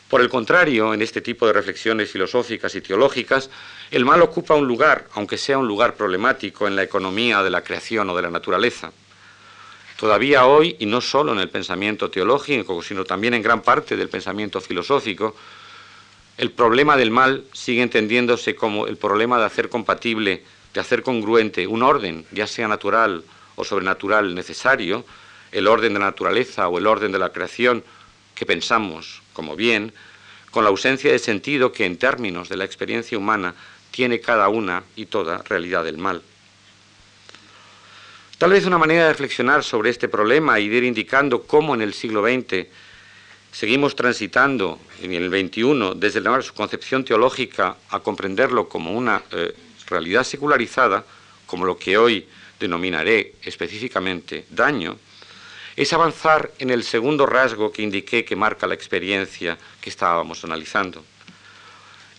[0.08, 3.50] Por el contrario, en este tipo de reflexiones filosóficas y teológicas,
[3.90, 7.62] el mal ocupa un lugar, aunque sea un lugar problemático, en la economía de la
[7.62, 8.92] creación o de la naturaleza.
[9.98, 14.08] Todavía hoy, y no solo en el pensamiento teológico, sino también en gran parte del
[14.08, 15.34] pensamiento filosófico,
[16.36, 20.42] el problema del mal sigue entendiéndose como el problema de hacer compatible
[20.74, 23.22] de hacer congruente un orden, ya sea natural
[23.54, 25.06] o sobrenatural necesario,
[25.52, 27.84] el orden de la naturaleza o el orden de la creación
[28.34, 29.92] que pensamos como bien,
[30.50, 33.54] con la ausencia de sentido que en términos de la experiencia humana
[33.90, 36.22] tiene cada una y toda realidad del mal.
[38.38, 41.82] Tal vez una manera de reflexionar sobre este problema y de ir indicando cómo en
[41.82, 42.66] el siglo XX
[43.52, 49.54] seguimos transitando en el XXI desde la su concepción teológica a comprenderlo como una eh,
[49.86, 51.04] realidad secularizada,
[51.46, 52.26] como lo que hoy
[52.58, 54.96] denominaré específicamente daño,
[55.76, 61.04] es avanzar en el segundo rasgo que indiqué que marca la experiencia que estábamos analizando.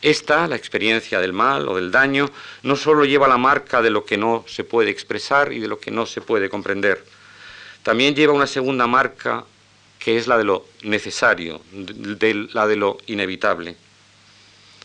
[0.01, 2.29] Esta, la experiencia del mal o del daño,
[2.63, 5.79] no solo lleva la marca de lo que no se puede expresar y de lo
[5.79, 7.03] que no se puede comprender,
[7.81, 9.45] también lleva una segunda marca
[9.99, 11.61] que es la de lo necesario,
[12.53, 13.75] la de lo inevitable.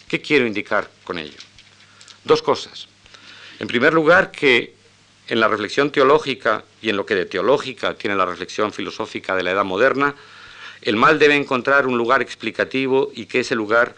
[0.08, 1.36] ¿Qué quiero indicar con ello?
[2.24, 2.88] Dos cosas.
[3.58, 4.74] En primer lugar, que
[5.30, 9.44] en la reflexión teológica y en lo que de teológica tiene la reflexión filosófica de
[9.44, 10.16] la edad moderna,
[10.82, 13.94] el mal debe encontrar un lugar explicativo y que ese lugar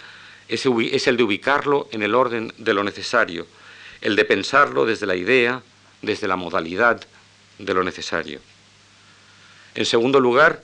[0.47, 3.47] es, el de ubicarlo en el orden de lo necesario,
[4.03, 5.62] el de pensarlo desde la idea,
[6.03, 7.03] desde la modalidad
[7.59, 8.38] de lo necesario.
[9.75, 10.62] En segundo lugar,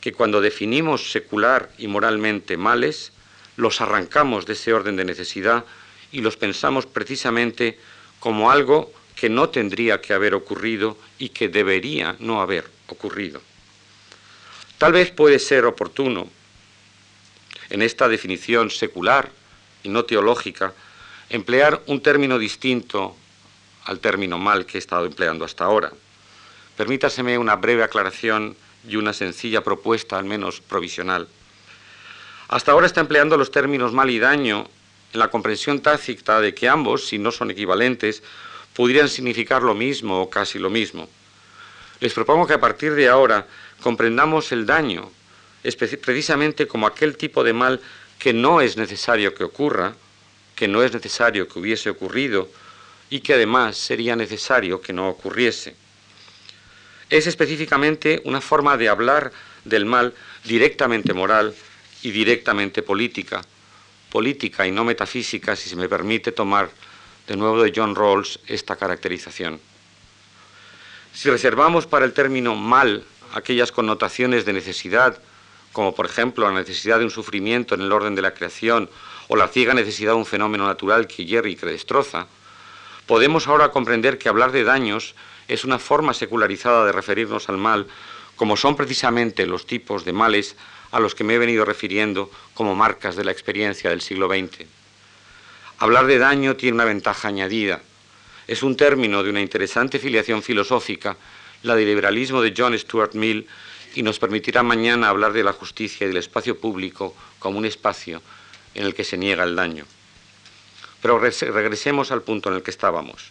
[0.00, 3.12] que cuando definimos secular y moralmente males,
[3.56, 5.64] los arrancamos de ese orden de necesidad
[6.10, 7.78] y los pensamos precisamente
[8.18, 13.40] como algo que no tendría que haber ocurrido y que debería no haber ocurrido.
[14.78, 16.28] Tal vez puede ser oportuno,
[17.68, 19.30] en esta definición secular
[19.82, 20.72] y no teológica,
[21.30, 23.16] emplear un término distinto
[23.86, 25.92] al término mal que he estado empleando hasta ahora.
[26.76, 28.56] Permítaseme una breve aclaración
[28.88, 31.26] y una sencilla propuesta, al menos provisional.
[32.46, 34.68] Hasta ahora está empleando los términos mal y daño
[35.12, 38.22] en la comprensión tácita de que ambos, si no son equivalentes,
[38.78, 41.08] pudieran significar lo mismo o casi lo mismo.
[41.98, 43.44] Les propongo que a partir de ahora
[43.82, 45.10] comprendamos el daño
[46.00, 47.80] precisamente como aquel tipo de mal
[48.20, 49.96] que no es necesario que ocurra,
[50.54, 52.48] que no es necesario que hubiese ocurrido
[53.10, 55.74] y que además sería necesario que no ocurriese.
[57.10, 59.32] Es específicamente una forma de hablar
[59.64, 60.14] del mal
[60.44, 61.52] directamente moral
[62.04, 63.42] y directamente política,
[64.08, 66.70] política y no metafísica, si se me permite tomar
[67.28, 69.60] de nuevo de John Rawls esta caracterización.
[71.12, 73.04] Si reservamos para el término mal
[73.34, 75.20] aquellas connotaciones de necesidad,
[75.72, 78.88] como por ejemplo la necesidad de un sufrimiento en el orden de la creación
[79.28, 82.26] o la ciega necesidad de un fenómeno natural que hierre y que destroza,
[83.06, 85.14] podemos ahora comprender que hablar de daños
[85.48, 87.86] es una forma secularizada de referirnos al mal,
[88.36, 90.56] como son precisamente los tipos de males
[90.92, 94.77] a los que me he venido refiriendo como marcas de la experiencia del siglo XX.
[95.80, 97.80] Hablar de daño tiene una ventaja añadida.
[98.48, 101.16] Es un término de una interesante filiación filosófica,
[101.62, 103.46] la del liberalismo de John Stuart Mill,
[103.94, 108.20] y nos permitirá mañana hablar de la justicia y del espacio público como un espacio
[108.74, 109.84] en el que se niega el daño.
[111.00, 113.30] Pero regresemos al punto en el que estábamos.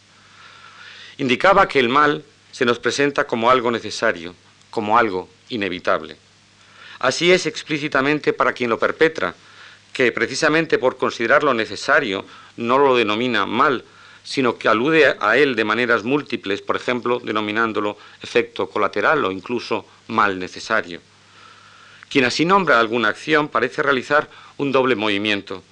[1.18, 2.24] Indicaba que el mal
[2.54, 4.34] se nos presenta como algo necesario,
[4.70, 6.16] como algo inevitable.
[7.00, 9.36] Así es explícitamente para quien lo perpetra,
[9.98, 12.24] que precisamente por considerarlo necesario
[12.58, 13.84] no lo denomina mal,
[14.24, 19.88] sino que alude a él de maneras múltiples, por ejemplo, denominándolo efecto colateral o incluso
[20.10, 21.02] mal necesario.
[22.12, 25.64] Quien así nombra alguna acción parece realizar un doble movimiento.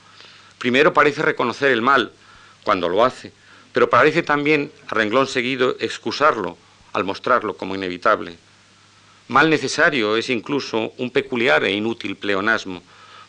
[0.57, 2.11] Primero parece reconocer el mal
[2.63, 3.32] cuando lo hace,
[3.73, 6.57] pero parece también, a renglón seguido, excusarlo
[6.93, 8.39] al mostrarlo como inevitable.
[9.28, 12.82] Mal necesario es incluso un peculiar e inútil pleonasmo,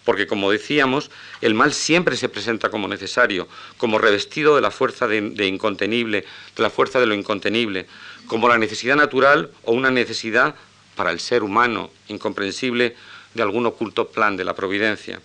[0.07, 5.09] porque como decíamos, el mal siempre se presenta como necesario, como revestido de la fuerza
[5.09, 7.87] de, incontenible, de la fuerza de lo incontenible,
[8.29, 10.55] como la necesidad natural o una necesidad
[10.95, 12.95] para el ser humano incomprensible
[13.35, 15.21] de algún oculto plan de la providencia.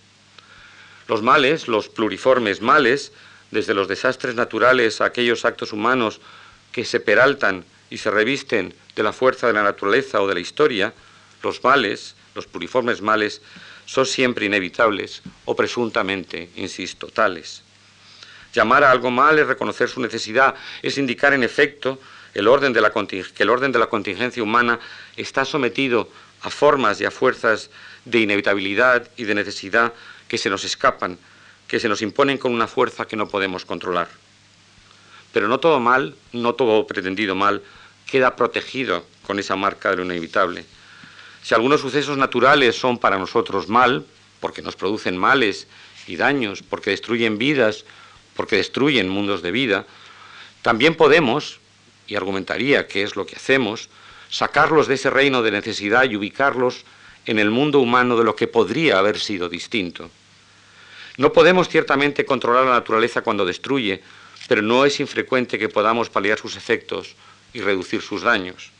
[1.06, 3.12] Los males, los pluriformes males,
[3.52, 6.20] desde los desastres naturales a aquellos actos humanos
[6.72, 10.40] que se peraltan y se revisten de la fuerza de la naturaleza o de la
[10.40, 10.92] historia,
[11.44, 13.42] los males, los pluriformes males,
[13.92, 17.62] son siempre inevitables o presuntamente, insisto, tales.
[18.54, 22.00] Llamar a algo mal es reconocer su necesidad, es indicar en efecto
[22.32, 24.80] el orden de la que el orden de la contingencia humana
[25.14, 26.08] está sometido
[26.40, 27.68] a formas y a fuerzas
[28.06, 29.92] de inevitabilidad y de necesidad
[30.26, 31.18] que se nos escapan,
[31.68, 34.08] que se nos imponen con una fuerza que no podemos controlar.
[35.34, 37.60] Pero no todo mal, no todo pretendido mal,
[38.10, 40.64] queda protegido con esa marca de lo inevitable.
[41.42, 44.06] Si algunos sucesos naturales son para nosotros mal,
[44.40, 45.66] porque nos producen males
[46.06, 47.84] y daños, porque destruyen vidas,
[48.36, 49.86] porque destruyen mundos de vida,
[50.62, 51.58] también podemos,
[52.06, 53.88] y argumentaría que es lo que hacemos,
[54.30, 56.84] sacarlos de ese reino de necesidad y ubicarlos
[57.26, 60.10] en el mundo humano de lo que podría haber sido distinto.
[61.18, 64.02] No podemos ciertamente controlar la naturaleza cuando destruye,
[64.48, 67.14] pero no es infrecuente que podamos paliar sus efectos
[67.52, 68.70] y reducir sus daños.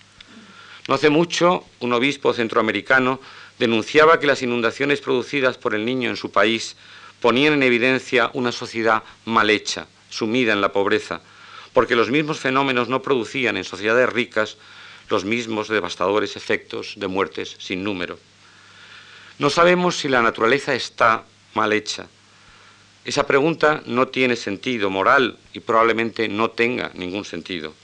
[0.88, 3.20] No hace mucho, un obispo centroamericano
[3.58, 6.76] denunciaba que las inundaciones producidas por el niño en su país
[7.20, 11.20] ponían en evidencia una sociedad mal hecha, sumida en la pobreza,
[11.72, 14.56] porque los mismos fenómenos no producían en sociedades ricas
[15.08, 18.18] los mismos devastadores efectos de muertes sin número.
[19.38, 21.24] No sabemos si la naturaleza está
[21.54, 22.08] mal hecha.
[23.04, 27.74] Esa pregunta no tiene sentido moral y probablemente no tenga ningún sentido.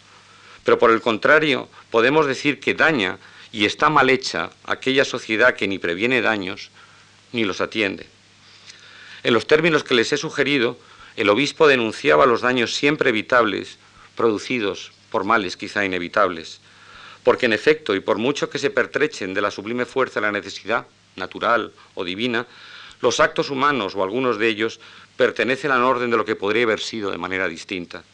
[0.69, 3.19] Pero por el contrario, podemos decir que daña
[3.53, 6.69] y está mal hecha aquella sociedad que ni previene daños
[7.33, 8.07] ni los atiende.
[9.23, 10.77] En los términos que les he sugerido,
[11.17, 13.79] el obispo denunciaba los daños siempre evitables
[14.15, 16.61] producidos por males quizá inevitables,
[17.25, 20.33] porque en efecto, y por mucho que se pertrechen de la sublime fuerza de la
[20.33, 22.47] necesidad, natural o divina,
[23.01, 24.81] los actos humanos o algunos de ellos
[25.17, 28.05] pertenecen al orden de lo que podría haber sido de manera distinta.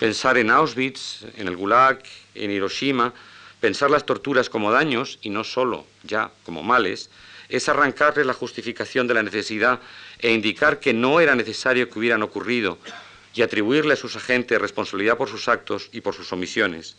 [0.00, 2.02] Pensar en Auschwitz, en el Gulag,
[2.34, 3.12] en Hiroshima,
[3.60, 7.10] pensar las torturas como daños y no solo ya como males,
[7.50, 9.78] es arrancarles la justificación de la necesidad
[10.18, 12.78] e indicar que no era necesario que hubieran ocurrido
[13.34, 16.96] y atribuirle a sus agentes responsabilidad por sus actos y por sus omisiones.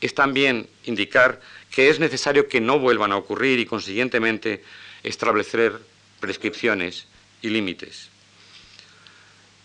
[0.00, 1.40] Es también indicar
[1.70, 4.64] que es necesario que no vuelvan a ocurrir y consiguientemente
[5.04, 5.78] establecer
[6.18, 7.06] prescripciones
[7.40, 8.09] y límites.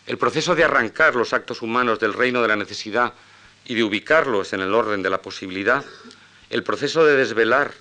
[0.07, 3.13] El proceso de arrancar los actos humanos del reino de la necesidad
[3.65, 5.83] y de ubicarlos en el orden de la posibilidad,
[6.51, 7.73] el proceso de desvelar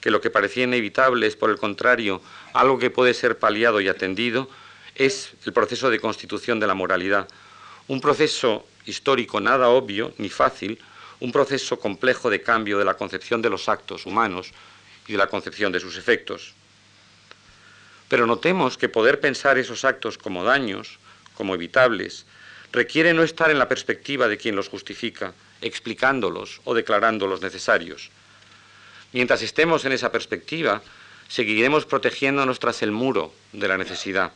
[0.00, 2.20] que lo que parecía inevitable es, por el contrario,
[2.52, 4.50] algo que puede ser paliado y atendido,
[4.96, 7.28] es el proceso de constitución de la moralidad.
[7.86, 10.80] Un proceso histórico nada obvio ni fácil,
[11.20, 14.50] un proceso complejo de cambio de la concepción de los actos humanos
[15.06, 16.54] y de la concepción de sus efectos.
[18.08, 20.98] Pero notemos que poder pensar esos actos como daños,
[21.38, 22.26] como evitables,
[22.72, 25.32] requiere no estar en la perspectiva de quien los justifica,
[25.62, 28.10] explicándolos o declarándolos necesarios.
[29.14, 30.82] Mientras estemos en esa perspectiva,
[31.28, 34.32] seguiremos protegiéndonos tras el muro de la necesidad.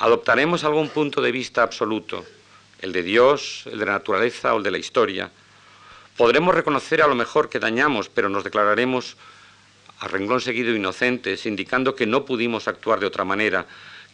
[0.00, 2.26] Adoptaremos algún punto de vista absoluto,
[2.80, 5.30] el de Dios, el de la naturaleza o el de la historia,
[6.16, 9.16] Podremos reconocer a lo mejor que dañamos, pero nos declararemos
[10.00, 13.64] a renglón seguido inocentes, indicando que no pudimos actuar de otra manera,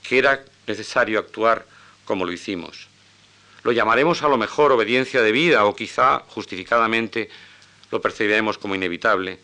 [0.06, 1.66] que era necesario actuar
[2.08, 2.88] como lo hicimos.
[3.64, 7.28] Lo llamaremos a lo mejor obediencia de vida o quizá justificadamente
[7.90, 9.38] lo percibiremos como inevitable.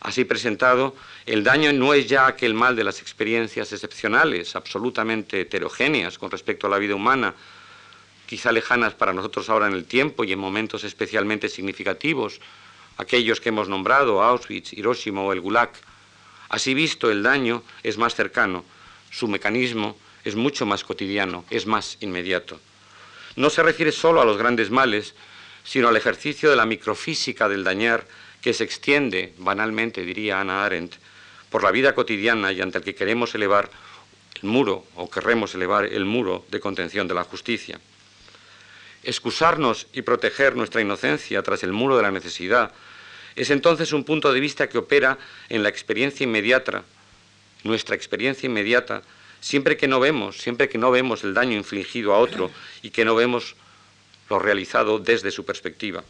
[0.00, 0.94] Así presentado,
[1.26, 6.68] el daño no es ya aquel mal de las experiencias excepcionales, absolutamente heterogéneas con respecto
[6.68, 7.34] a la vida humana,
[8.26, 12.40] quizá lejanas para nosotros ahora en el tiempo y en momentos especialmente significativos,
[12.96, 15.72] aquellos que hemos nombrado, Auschwitz, Hiroshima o el Gulag.
[16.48, 18.64] Así visto, el daño es más cercano,
[19.10, 22.60] su mecanismo es mucho más cotidiano, es más inmediato.
[23.36, 25.14] No se refiere solo a los grandes males,
[25.64, 28.06] sino al ejercicio de la microfísica del dañar
[28.40, 30.94] que se extiende, banalmente diría Ana Arendt,
[31.50, 33.70] por la vida cotidiana y ante el que queremos elevar
[34.42, 37.80] el muro o querremos elevar el muro de contención de la justicia.
[39.02, 42.72] Excusarnos y proteger nuestra inocencia tras el muro de la necesidad
[43.36, 46.82] es entonces un punto de vista que opera en la experiencia inmediata,
[47.62, 49.02] nuestra experiencia inmediata,
[49.40, 52.50] siempre que no vemos, siempre que no vemos el daño infligido a otro
[52.82, 53.54] y que no vemos
[54.28, 56.04] lo realizado desde su perspectiva.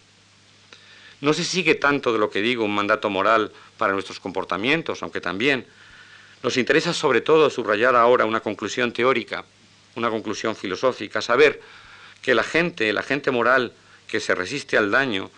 [1.21, 5.21] No se sigue tanto de lo que digo un mandato moral para nuestros comportamientos, aunque
[5.21, 5.67] también
[6.43, 9.45] nos interesa sobre todo subrayar ahora una conclusión teórica,
[9.97, 11.61] una conclusión filosófica, saber
[12.23, 13.73] que la gente, la gente moral
[14.07, 15.31] que se resiste al daño,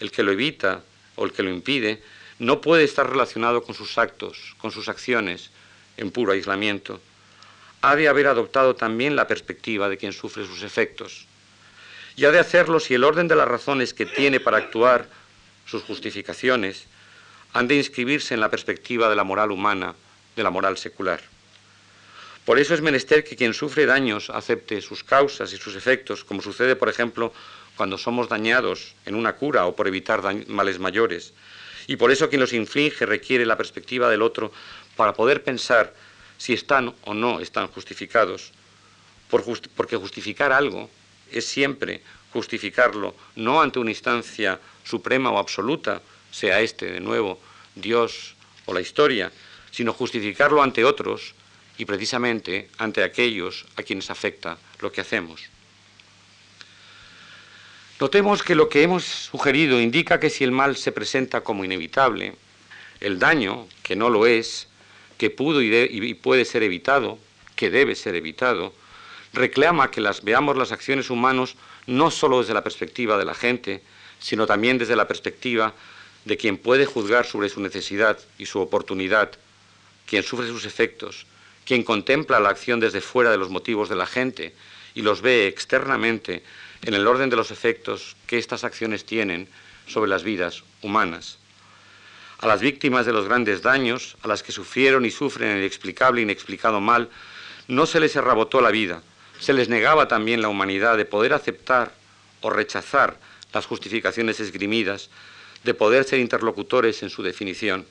[0.00, 0.82] el que lo evita,
[1.14, 2.02] o el que lo impide,
[2.38, 5.50] no puede estar relacionado con sus actos, con sus acciones,
[5.96, 7.00] en puro aislamiento.
[7.80, 11.26] Ha de haber adoptado también la perspectiva de quien sufre sus efectos.
[12.16, 15.06] Y ha de hacerlo si el orden de las razones que tiene para actuar,
[15.66, 16.86] sus justificaciones,
[17.52, 19.94] han de inscribirse en la perspectiva de la moral humana,
[20.34, 21.20] de la moral secular.
[22.44, 26.40] Por eso es menester que quien sufre daños acepte sus causas y sus efectos, como
[26.40, 27.32] sucede, por ejemplo,
[27.76, 31.34] cuando somos dañados en una cura o por evitar males mayores.
[31.86, 34.50] Y por eso quien los inflige requiere la perspectiva del otro
[34.96, 35.94] para poder pensar
[36.38, 38.52] si están o no están justificados.
[39.28, 40.88] porque justificar algo
[41.30, 42.00] es siempre
[42.32, 47.38] justificarlo no ante una instancia suprema o absoluta, sea este de nuevo
[47.74, 48.34] Dios
[48.66, 49.30] o la historia,
[49.70, 51.34] sino justificarlo ante otros
[51.76, 55.42] y precisamente ante aquellos a quienes afecta lo que hacemos.
[58.00, 62.36] Notemos que lo que hemos sugerido indica que si el mal se presenta como inevitable,
[63.00, 64.68] el daño, que no lo es,
[65.18, 67.18] que pudo y, puede ser evitado,
[67.56, 68.72] que debe ser evitado,
[69.32, 71.56] reclama que las veamos las acciones humanas
[71.86, 73.82] no solo desde la perspectiva de la gente,
[74.20, 75.74] sino también desde la perspectiva
[76.24, 79.32] de quien puede juzgar sobre su necesidad y su oportunidad,
[80.06, 81.26] quien sufre sus efectos,
[81.64, 84.54] quien contempla la acción desde fuera de los motivos de la gente
[84.94, 86.42] y los ve externamente
[86.82, 89.48] en el orden de los efectos que estas acciones tienen
[89.86, 91.38] sobre las vidas humanas.
[92.40, 96.20] A las víctimas de los grandes daños, a las que sufrieron y sufren el inexplicable
[96.20, 97.10] e inexplicado mal,
[97.66, 99.02] no se les arrabotó la vida,
[99.40, 101.92] se les negaba también la humanidad de poder aceptar
[102.40, 103.18] o rechazar
[103.52, 105.10] las justificaciones esgrimidas,
[105.64, 107.84] de poder ser interlocutores en su definición.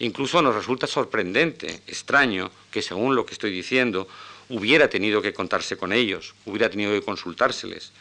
[0.00, 4.06] Incluso nos resulta sorprendente, extraño, que según lo que estoy diciendo,
[4.50, 7.92] hubiera tenido que contarse con ellos, hubiera tenido que consultárseles.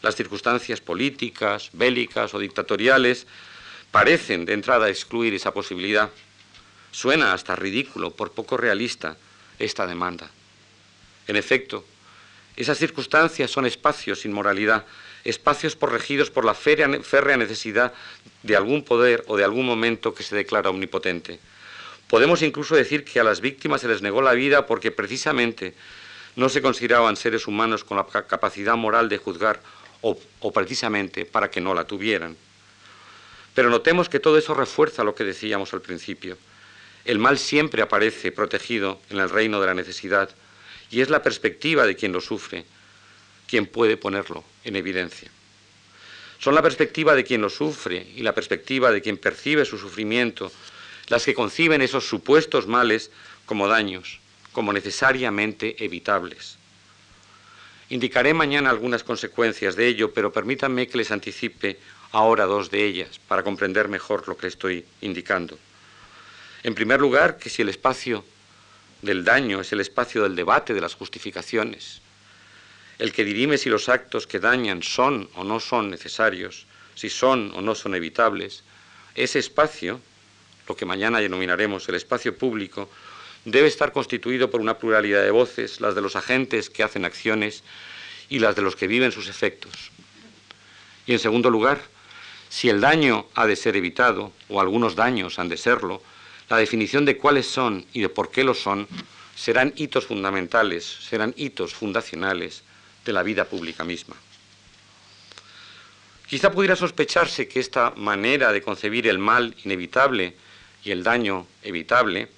[0.00, 3.26] Las circunstancias políticas, bélicas o dictatoriales
[3.94, 6.10] parecen de entrada excluir esa posibilidad.
[6.90, 9.16] Suena hasta ridículo, por poco realista,
[9.60, 10.32] esta demanda.
[11.28, 11.84] En efecto,
[12.56, 14.84] esas circunstancias son espacios sin moralidad,
[15.22, 17.92] espacios regidos por la férrea necesidad
[18.42, 21.38] de algún poder o de algún momento que se declara omnipotente.
[22.08, 25.72] Podemos incluso decir que a las víctimas se les negó la vida porque precisamente
[26.34, 29.60] no se consideraban seres humanos con la capacidad moral de juzgar
[30.00, 30.18] o,
[30.52, 32.36] precisamente para que no la tuvieran.
[33.54, 36.36] Pero notemos que todo eso refuerza lo que decíamos al principio.
[37.04, 40.30] El mal siempre aparece protegido en el reino de la necesidad
[40.90, 42.64] y es la perspectiva de quien lo sufre
[43.46, 45.30] quien puede ponerlo en evidencia.
[46.38, 50.50] Son la perspectiva de quien lo sufre y la perspectiva de quien percibe su sufrimiento
[51.08, 53.10] las que conciben esos supuestos males
[53.46, 54.20] como daños,
[54.52, 56.56] como necesariamente evitables.
[57.90, 61.78] Indicaré mañana algunas consecuencias de ello, pero permítanme que les anticipe
[62.14, 65.58] ahora dos de ellas para comprender mejor lo que estoy indicando.
[66.62, 68.24] En primer lugar, que si el espacio
[69.02, 72.00] del daño es el espacio del debate, de las justificaciones,
[73.00, 77.52] el que dirime si los actos que dañan son o no son necesarios, si son
[77.56, 78.62] o no son evitables,
[79.16, 80.00] ese espacio
[80.68, 82.88] lo que mañana denominaremos el espacio público,
[83.44, 87.64] debe estar constituido por una pluralidad de voces, las de los agentes que hacen acciones
[88.28, 89.90] y las de los que viven sus efectos.
[91.06, 91.82] Y en segundo lugar,
[92.48, 96.02] Si el daño ha de ser evitado, o algunos daños han de serlo,
[96.48, 98.86] la definición de cuáles son y de por qué lo son
[99.34, 102.62] serán hitos fundamentales, serán hitos fundacionales
[103.04, 104.16] de la vida pública misma.
[106.26, 110.34] Quizá pudiera sospecharse que esta manera de concebir el mal inevitable
[110.82, 112.28] y el daño evitable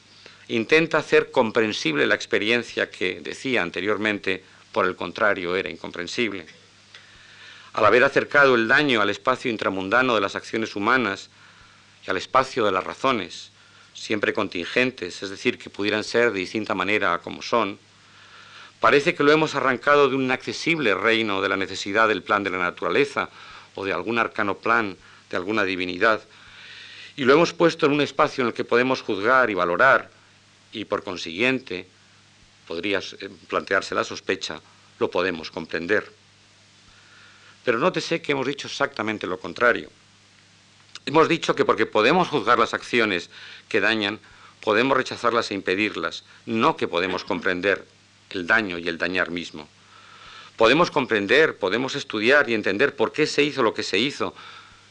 [0.49, 4.43] intenta hacer comprensible la experiencia que, decía anteriormente,
[4.73, 6.47] por el contrario, era incomprensible.
[7.77, 11.29] Al haber acercado el daño al espacio intramundano de las acciones humanas
[12.07, 13.51] y al espacio de las razones,
[13.93, 17.79] siempre contingentes, es decir, que pudieran ser de distinta manera como son,
[18.81, 22.49] parece que lo hemos arrancado de un inaccesible reino de la necesidad del plan de
[22.49, 23.29] la naturaleza
[23.75, 24.97] o de algún arcano plan
[25.29, 26.23] de alguna divinidad,
[27.15, 30.11] y lo hemos puesto en un espacio en el que podemos juzgar y valorar,
[30.73, 31.87] y por consiguiente,
[32.67, 34.63] podría eh, plantearse la sospecha,
[34.99, 36.16] lo podemos comprender.
[37.67, 39.91] Pero nótese que hemos dicho exactamente lo contrario.
[41.05, 43.29] Hemos dicho que porque podemos juzgar las acciones
[43.69, 44.21] que dañan,
[44.61, 47.85] podemos rechazarlas e impedirlas, no que podemos comprender
[48.31, 49.67] el daño y el dañar mismo.
[50.57, 54.33] Podemos comprender, podemos estudiar y entender por qué se hizo lo que se hizo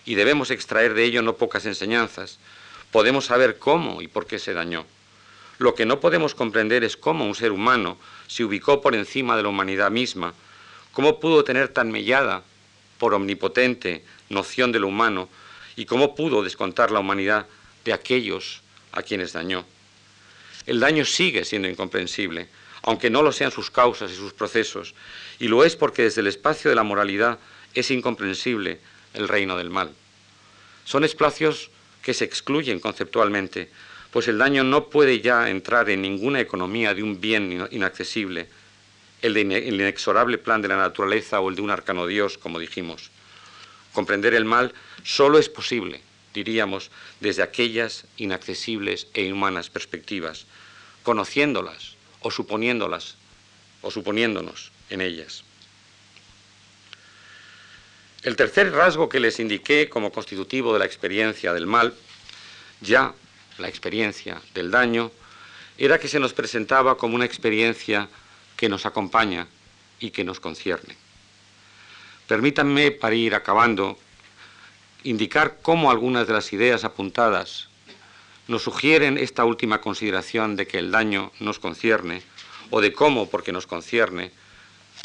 [0.03, 2.39] y debemos extraer de ello no pocas enseñanzas.
[2.91, 4.85] Podemos saber cómo y por qué se dañó.
[5.59, 7.97] Lo que no podemos comprender es cómo un ser humano
[8.27, 10.33] se ubicó por encima de la humanidad misma,
[10.91, 12.43] cómo pudo tener tan mellada
[12.97, 15.29] por omnipotente noción de lo humano,
[15.75, 17.47] y cómo pudo descontar la humanidad
[17.83, 19.65] de aquellos a quienes dañó.
[20.65, 22.47] El daño sigue siendo incomprensible,
[22.81, 24.93] aunque no lo sean sus causas y sus procesos,
[25.39, 27.39] y lo es porque desde el espacio de la moralidad
[27.73, 28.79] es incomprensible
[29.13, 29.91] el reino del mal.
[30.85, 31.69] Son espacios
[32.01, 33.69] que se excluyen conceptualmente,
[34.11, 38.47] pues el daño no puede ya entrar en ninguna economía de un bien inaccesible,
[39.25, 43.09] el, inexorable plan de la naturaleza o el de un arcano Dios, como dijimos.
[43.93, 44.73] Comprender el mal
[45.03, 46.01] solo es posible,
[46.33, 50.45] diríamos, desde aquellas inaccesibles e inhumanas perspectivas,
[51.03, 53.15] conociéndolas o suponiéndolas
[53.81, 55.43] o suponiéndonos en ellas.
[58.23, 61.93] El tercer rasgo que les indiqué como constitutivo de la experiencia del mal,
[62.81, 63.13] ya
[63.57, 65.11] la experiencia del daño,
[65.77, 68.09] era que se nos presentaba como una experiencia
[68.57, 69.47] que nos acompaña
[69.99, 70.95] y que nos concierne.
[72.27, 73.97] Permítanme, para ir acabando,
[75.03, 77.69] indicar cómo algunas de las ideas apuntadas
[78.47, 82.21] nos sugieren esta última consideración de que el daño nos concierne,
[82.71, 84.31] o de cómo, porque nos concierne,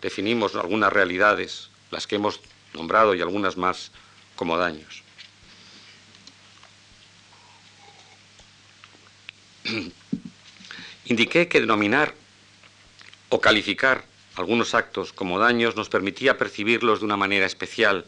[0.03, 2.41] definimos algunas realidades, las que hemos
[2.75, 3.93] nombrado y algunas más,
[4.37, 5.03] como daños.
[11.05, 12.15] Indiqué que denominar
[13.31, 14.05] o calificar
[14.37, 18.05] algunos actos como daños nos permitía percibirlos de una manera especial,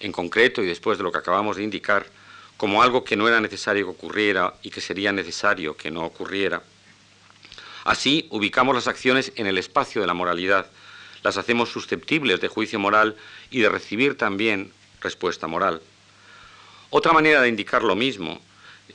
[0.00, 2.06] en concreto y después de lo que acabamos de indicar,
[2.56, 6.62] como algo que no era necesario que ocurriera y que sería necesario que no ocurriera.
[7.84, 10.66] Así ubicamos las acciones en el espacio de la moralidad,
[11.22, 13.16] las hacemos susceptibles de juicio moral
[13.50, 15.80] y de recibir también respuesta moral.
[16.90, 18.40] Otra manera de indicar lo mismo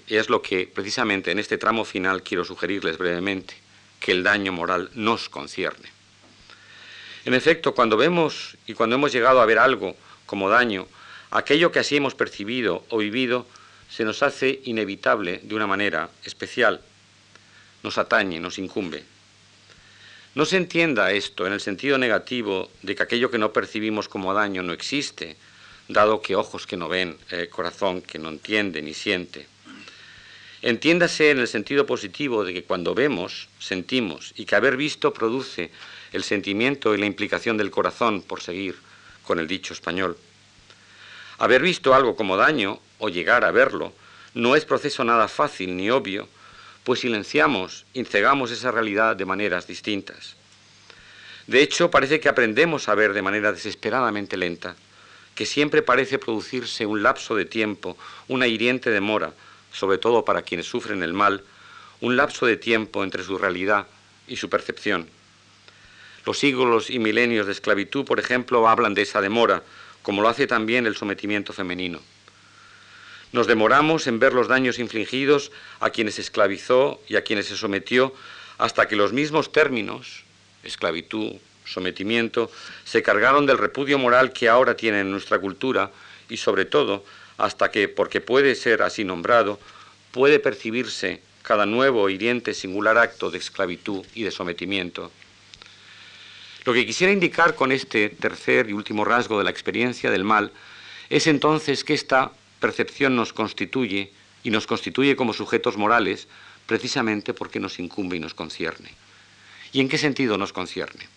[0.07, 3.55] es lo que precisamente en este tramo final quiero sugerirles brevemente,
[4.03, 5.89] que el daño moral nos concierne.
[7.23, 9.95] En efecto, cuando vemos y cuando hemos llegado a ver algo
[10.25, 10.87] como daño,
[11.31, 13.47] aquello que así hemos percibido o vivido
[13.89, 16.81] se nos hace inevitable de una manera especial,
[17.81, 19.05] nos atañe, nos incumbe.
[20.35, 24.33] No se entienda esto en el sentido negativo de que aquello que no percibimos como
[24.33, 25.37] daño no existe,
[25.87, 29.47] dado que ojos que no ven, eh, corazón que no entiende ni siente.
[30.63, 35.71] Entiéndase en el sentido positivo de que cuando vemos, sentimos y que haber visto produce
[36.13, 38.77] el sentimiento y la implicación del corazón, por seguir
[39.23, 40.17] con el dicho español.
[41.37, 43.91] Haber visto algo como daño o llegar a verlo
[44.35, 46.29] no es proceso nada fácil ni obvio,
[46.85, 50.37] pues silenciamos y cegamos esa realidad de maneras distintas.
[51.45, 54.77] De hecho, parece que aprendemos a ver de manera desesperadamente lenta,
[55.35, 57.97] que siempre parece producirse un lapso de tiempo,
[58.29, 59.33] una hiriente demora,
[59.73, 61.43] sobre todo para quienes sufren el mal,
[61.99, 63.87] un lapso de tiempo entre su realidad
[64.27, 65.09] y su percepción.
[66.25, 69.63] Los siglos y milenios de esclavitud, por ejemplo, hablan de esa demora,
[70.03, 71.99] como lo hace también el sometimiento femenino.
[73.33, 78.13] Nos demoramos en ver los daños infligidos a quienes esclavizó y a quienes se sometió
[78.59, 80.23] hasta que los mismos términos,
[80.63, 81.33] esclavitud,
[81.65, 82.51] sometimiento,
[82.85, 85.91] se cargaron del repudio moral que ahora tiene en nuestra cultura
[86.29, 87.03] y sobre todo
[87.37, 89.59] hasta que, porque puede ser así nombrado,
[90.11, 95.11] puede percibirse cada nuevo hiriente singular acto de esclavitud y de sometimiento
[96.65, 100.51] lo que quisiera indicar con este tercer y último rasgo de la experiencia del mal
[101.09, 102.31] es entonces que esta
[102.61, 104.11] percepción nos constituye
[104.43, 106.27] y nos constituye como sujetos morales
[106.65, 108.91] precisamente porque nos incumbe y nos concierne.
[109.73, 111.09] ¿Y en qué sentido nos concierne?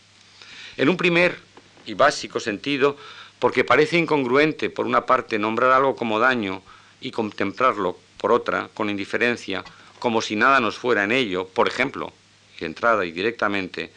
[0.77, 1.39] En un primer
[1.87, 2.97] y básico sentido,
[3.39, 6.63] porque parece incongruente, por una parte, nombrar algo como daño
[7.01, 9.65] y contemplarlo, por otra, con indiferencia,
[9.99, 12.13] como si nada nos fuera en ello, por ejemplo,
[12.59, 13.93] y entrada y directamente,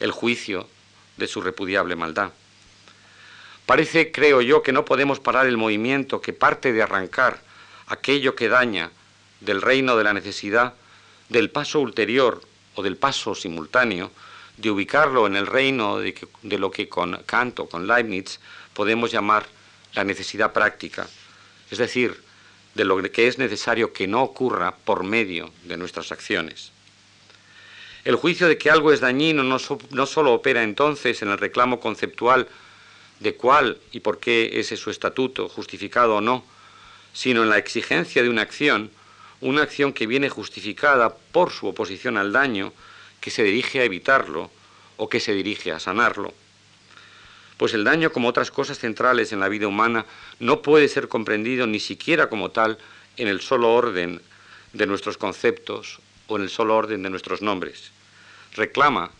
[0.00, 0.68] el juicio
[1.16, 2.32] de su repudiable maldad.
[3.66, 7.42] Parece, creo yo, que no podemos parar el movimiento que parte de arrancar
[7.86, 8.90] aquello que daña
[9.40, 10.74] del reino de la necesidad,
[11.28, 12.42] del paso ulterior
[12.74, 14.10] o del paso simultáneo,
[14.56, 16.14] de ubicarlo en el reino de,
[16.58, 18.38] lo que con Kant o con Leibniz
[18.74, 19.46] podemos llamar
[19.94, 21.08] la necesidad práctica,
[21.70, 22.22] es decir,
[22.74, 26.72] de lo que es necesario que no ocurra por medio de nuestras acciones.
[28.04, 29.56] El juicio de que algo es dañino no,
[29.90, 32.48] no solo opera entonces en el reclamo conceptual
[33.20, 36.44] de cuál y por qué ese es su estatuto, justificado o no,
[37.12, 38.90] sino en la exigencia de una acción,
[39.40, 42.72] una acción que viene justificada por su oposición al daño,
[43.20, 44.50] que se dirige a evitarlo
[44.96, 46.34] o que se dirige a sanarlo.
[47.56, 50.06] Pues el daño, como otras cosas centrales en la vida humana,
[50.40, 52.78] no puede ser comprendido ni siquiera como tal
[53.16, 54.20] en el solo orden
[54.72, 57.92] de nuestros conceptos o en el solo orden de nuestros nombres.
[58.54, 59.10] Reclama,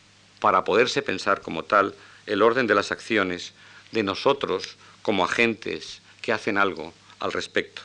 [0.41, 1.95] para poderse pensar como tal,
[2.27, 3.53] el orden de las acciones
[3.93, 7.83] de nosotros como agentes que hacen algo al respecto.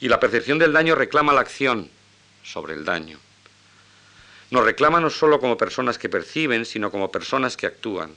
[0.00, 1.88] Y la percepción del daño reclama la acción
[2.42, 3.18] sobre el daño.
[4.50, 8.14] Nos reclama no solo como personas que perciben, sino como personas que actúan.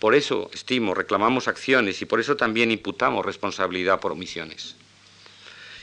[0.00, 4.74] Por eso, estimo, reclamamos acciones y por eso también imputamos responsabilidad por omisiones.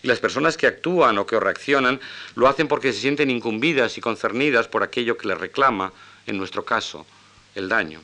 [0.01, 1.99] Y las personas que actúan o que reaccionan
[2.33, 5.93] lo hacen porque se sienten incumbidas y concernidas por aquello que les reclama,
[6.25, 7.05] en nuestro caso,
[7.53, 8.01] el daño.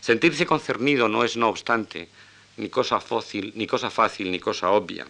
[0.00, 2.10] Sentirse concernido no es, no obstante,
[2.58, 5.06] ni cosa fácil, ni cosa fácil, ni cosa obvia.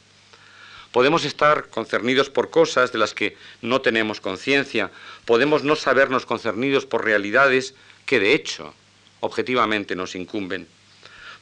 [0.92, 4.92] Podemos estar concernidos por cosas de las que no tenemos conciencia,
[5.24, 7.74] podemos no sabernos concernidos por realidades
[8.06, 8.74] que de hecho
[9.24, 10.68] objetivamente nos incumben.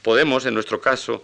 [0.01, 1.23] Podemos, en nuestro caso,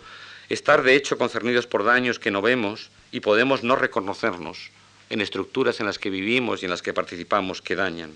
[0.49, 4.72] estar de hecho concernidos por daños que no vemos y podemos no reconocernos
[5.10, 8.16] en estructuras en las que vivimos y en las que participamos que dañan.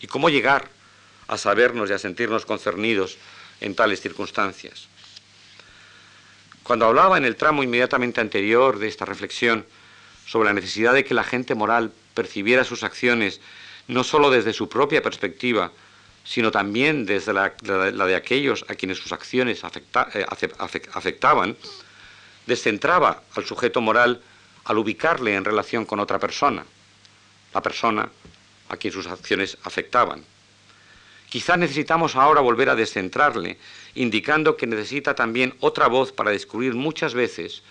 [0.00, 0.68] ¿Y cómo llegar
[1.30, 3.16] a sabernos y a sentirnos concernidos
[3.60, 4.88] en tales circunstancias.
[6.64, 9.64] Cuando hablaba en el tramo inmediatamente anterior de esta reflexión
[10.26, 13.40] sobre la necesidad de que la gente moral percibiera sus acciones
[13.86, 15.70] no sólo desde su propia perspectiva,
[16.24, 19.62] sino también desde la, de aquellos a quienes sus acciones
[20.14, 20.26] eh,
[20.92, 21.56] afectaban,
[22.46, 24.22] descentraba al sujeto moral
[24.64, 26.64] al ubicarle en relación con otra persona,
[27.54, 28.08] la persona
[28.68, 30.24] a quien sus acciones afectaban.
[31.28, 33.58] Quizá necesitamos ahora volver a descentrarle,
[33.94, 37.62] indicando que necesita también otra voz para descubrir muchas veces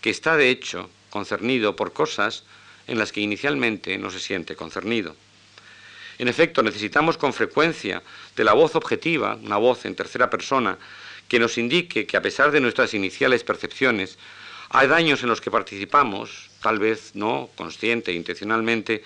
[0.00, 2.44] que está de hecho concernido por cosas
[2.86, 5.16] en las que inicialmente no se siente concernido.
[6.18, 8.02] En efecto, necesitamos con frecuencia
[8.34, 10.76] de la voz objetiva, una voz en tercera persona,
[11.28, 14.18] que nos indique que a pesar de nuestras iniciales percepciones,
[14.70, 19.04] hay daños en los que participamos, tal vez no consciente e intencionalmente,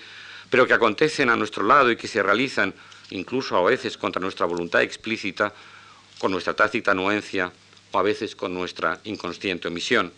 [0.49, 2.73] pero que acontecen a nuestro lado y que se realizan
[3.11, 5.53] incluso a veces contra nuestra voluntad explícita,
[6.17, 7.51] con nuestra tácita anuencia
[7.91, 10.11] o a veces con nuestra inconsciente omisión.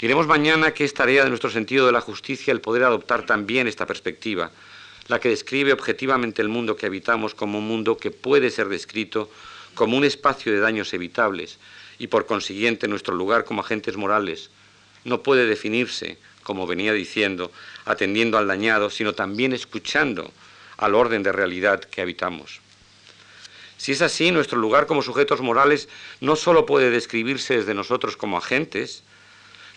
[0.00, 3.68] Diremos mañana que es tarea de nuestro sentido de la justicia el poder adoptar también
[3.68, 4.50] esta perspectiva,
[5.08, 9.30] la que describe objetivamente el mundo que habitamos como un mundo que puede ser descrito
[9.74, 11.58] como un espacio de daños evitables
[11.98, 14.50] y por consiguiente nuestro lugar como agentes morales
[15.04, 17.50] no puede definirse, como venía diciendo,
[17.84, 20.30] atendiendo al dañado, sino también escuchando
[20.76, 22.60] al orden de realidad que habitamos.
[23.76, 25.88] Si es así, nuestro lugar como sujetos morales
[26.20, 29.02] no solo puede describirse desde nosotros como agentes,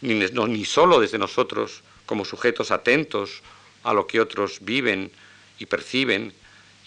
[0.02, 3.42] ni, ni solo desde nosotros como sujetos atentos
[3.86, 5.12] a lo que otros viven
[5.60, 6.34] y perciben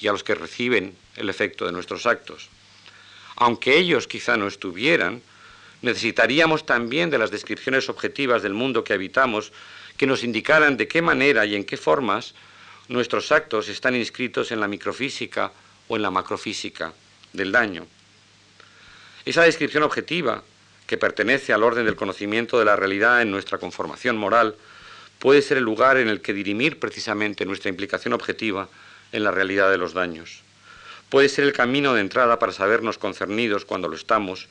[0.00, 2.50] y a los que reciben el efecto de nuestros actos.
[3.36, 5.22] Aunque ellos quizá no estuvieran,
[5.80, 9.52] necesitaríamos también de las descripciones objetivas del mundo que habitamos
[9.96, 12.34] que nos indicaran de qué manera y en qué formas
[12.88, 15.52] nuestros actos están inscritos en la microfísica
[15.86, 16.92] o en la macrofísica
[17.32, 17.86] del daño.
[19.24, 20.42] Esa descripción objetiva,
[20.86, 24.56] que pertenece al orden del conocimiento de la realidad en nuestra conformación moral,
[25.18, 28.68] puede ser el lugar en el que dirimir precisamente nuestra implicación objetiva
[29.12, 30.42] en la realidad de los daños.
[31.08, 34.48] Puede ser el camino de entrada para sabernos concernidos cuando lo estamos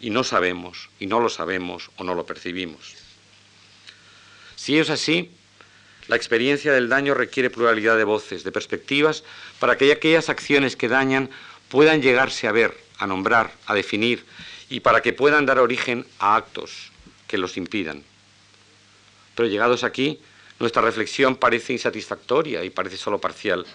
[0.00, 2.94] y no sabemos, y no lo sabemos o no lo percibimos.
[4.56, 5.30] Si es así,
[6.08, 9.22] la experiencia del daño requiere pluralidad de voces, de perspectivas,
[9.60, 11.30] para que aquellas acciones que dañan
[11.68, 14.24] puedan llegarse a ver, a nombrar, a definir,
[14.68, 16.90] y para que puedan dar origen a actos
[17.28, 18.02] que los impidan.
[19.34, 20.20] Pero llegados aquí,
[20.58, 23.66] nuestra reflexión parece insatisfactoria y parece solo parcial.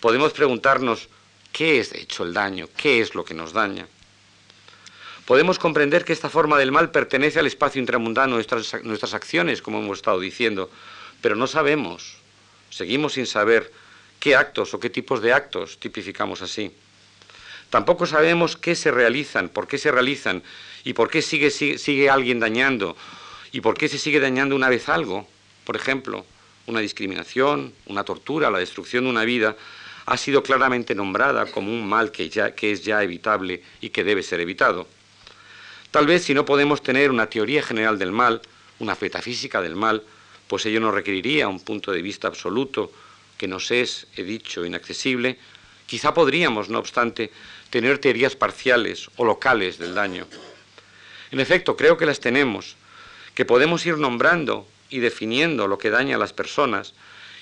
[0.00, 1.08] Podemos preguntarnos,
[1.52, 2.68] ¿qué es de hecho el daño?
[2.76, 3.86] ¿Qué es lo que nos daña?
[5.26, 9.62] Podemos comprender que esta forma del mal pertenece al espacio intramundano de nuestras, nuestras acciones,
[9.62, 10.70] como hemos estado diciendo,
[11.22, 12.16] pero no sabemos,
[12.68, 13.72] seguimos sin saber
[14.20, 16.74] qué actos o qué tipos de actos tipificamos así.
[17.70, 20.42] Tampoco sabemos qué se realizan, por qué se realizan
[20.84, 22.96] y por qué sigue alguien dañando
[23.54, 25.28] y por qué se sigue dañando una vez algo.
[25.62, 26.26] Por ejemplo,
[26.66, 29.56] una discriminación, una tortura, la destrucción de una vida
[30.06, 34.02] ha sido claramente nombrada como un mal que, ya, que es ya evitable y que
[34.02, 34.88] debe ser evitado.
[35.92, 38.42] Tal vez si no podemos tener una teoría general del mal,
[38.80, 40.02] una metafísica del mal,
[40.48, 42.90] pues ello nos requeriría un punto de vista absoluto
[43.38, 45.38] que nos es, he dicho, inaccesible,
[45.86, 47.30] quizá podríamos, no obstante,
[47.70, 50.26] tener teorías parciales o locales del daño.
[51.30, 52.76] En efecto, creo que las tenemos,
[53.34, 56.94] que podemos ir nombrando y definiendo lo que daña a las personas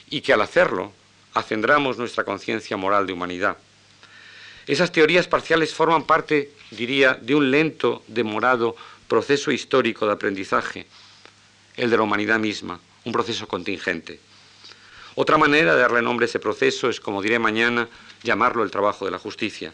[0.08, 0.92] y que al hacerlo
[1.34, 3.56] acendramos nuestra conciencia moral de humanidad.
[4.66, 8.76] Esas teorías parciales forman parte, diría, de un lento, demorado
[9.08, 10.86] proceso histórico de aprendizaje,
[11.76, 14.20] el de la humanidad misma, un proceso contingente.
[15.14, 17.88] Otra manera de darle nombre a ese proceso es, como diré mañana,
[18.22, 19.72] llamarlo el trabajo de la justicia.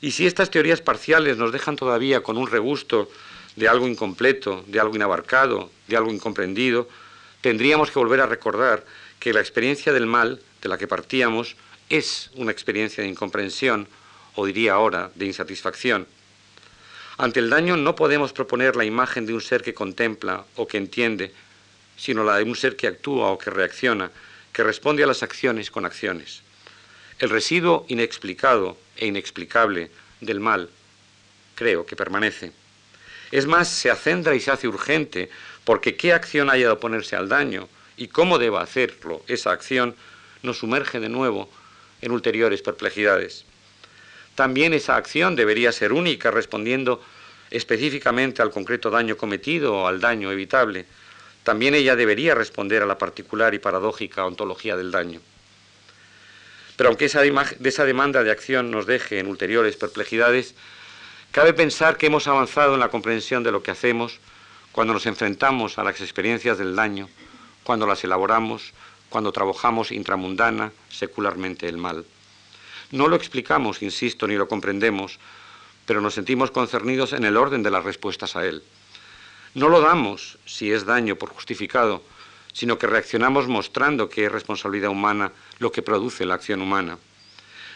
[0.00, 3.10] Y si estas teorías parciales nos dejan todavía con un regusto
[3.58, 6.88] de algo incompleto, de algo inabarcado, de algo incomprendido,
[7.40, 8.86] tendríamos que volver a recordar
[9.18, 11.56] que la experiencia del mal de la que partíamos
[11.88, 13.88] es una experiencia de incomprensión,
[14.36, 16.06] o diría ahora, de insatisfacción.
[17.16, 20.78] Ante el daño no podemos proponer la imagen de un ser que contempla o que
[20.78, 21.34] entiende,
[21.96, 24.12] sino la de un ser que actúa o que reacciona,
[24.52, 26.42] que responde a las acciones con acciones.
[27.18, 29.90] El residuo inexplicado e inexplicable
[30.20, 30.70] del mal
[31.56, 32.52] creo que permanece.
[33.30, 35.30] Es más, se acendra y se hace urgente,
[35.64, 39.94] porque qué acción haya de oponerse al daño y cómo deba hacerlo esa acción
[40.42, 41.50] nos sumerge de nuevo
[42.00, 43.44] en ulteriores perplejidades.
[44.34, 47.02] También esa acción debería ser única, respondiendo
[47.50, 50.86] específicamente al concreto daño cometido o al daño evitable.
[51.42, 55.20] También ella debería responder a la particular y paradójica ontología del daño.
[56.76, 60.54] Pero aunque esa, de esa demanda de acción nos deje en ulteriores perplejidades,
[61.38, 64.18] cabe pensar que hemos avanzado en la comprensión de lo que hacemos
[64.72, 67.08] cuando nos enfrentamos a las experiencias del daño,
[67.62, 68.72] cuando las elaboramos,
[69.08, 72.04] cuando trabajamos intramundana, secularmente el mal.
[72.90, 75.20] No lo explicamos, insisto, ni lo comprendemos,
[75.86, 78.64] pero nos sentimos concernidos en el orden de las respuestas a él.
[79.54, 82.02] No lo damos si es daño por justificado,
[82.52, 85.30] sino que reaccionamos mostrando que es responsabilidad humana
[85.60, 86.98] lo que produce la acción humana.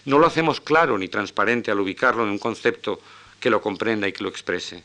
[0.04, 3.00] No lo hacemos claro ni transparente al ubicarlo en un concepto
[3.42, 4.84] que lo comprenda y que lo exprese,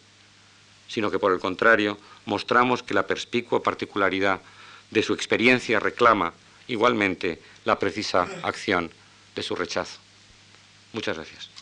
[0.88, 4.42] sino que por el contrario mostramos que la perspicua particularidad
[4.90, 6.34] de su experiencia reclama
[6.68, 8.90] igualmente la precisa acción
[9.36, 10.00] de su rechazo.
[10.92, 11.57] Muchas gracias.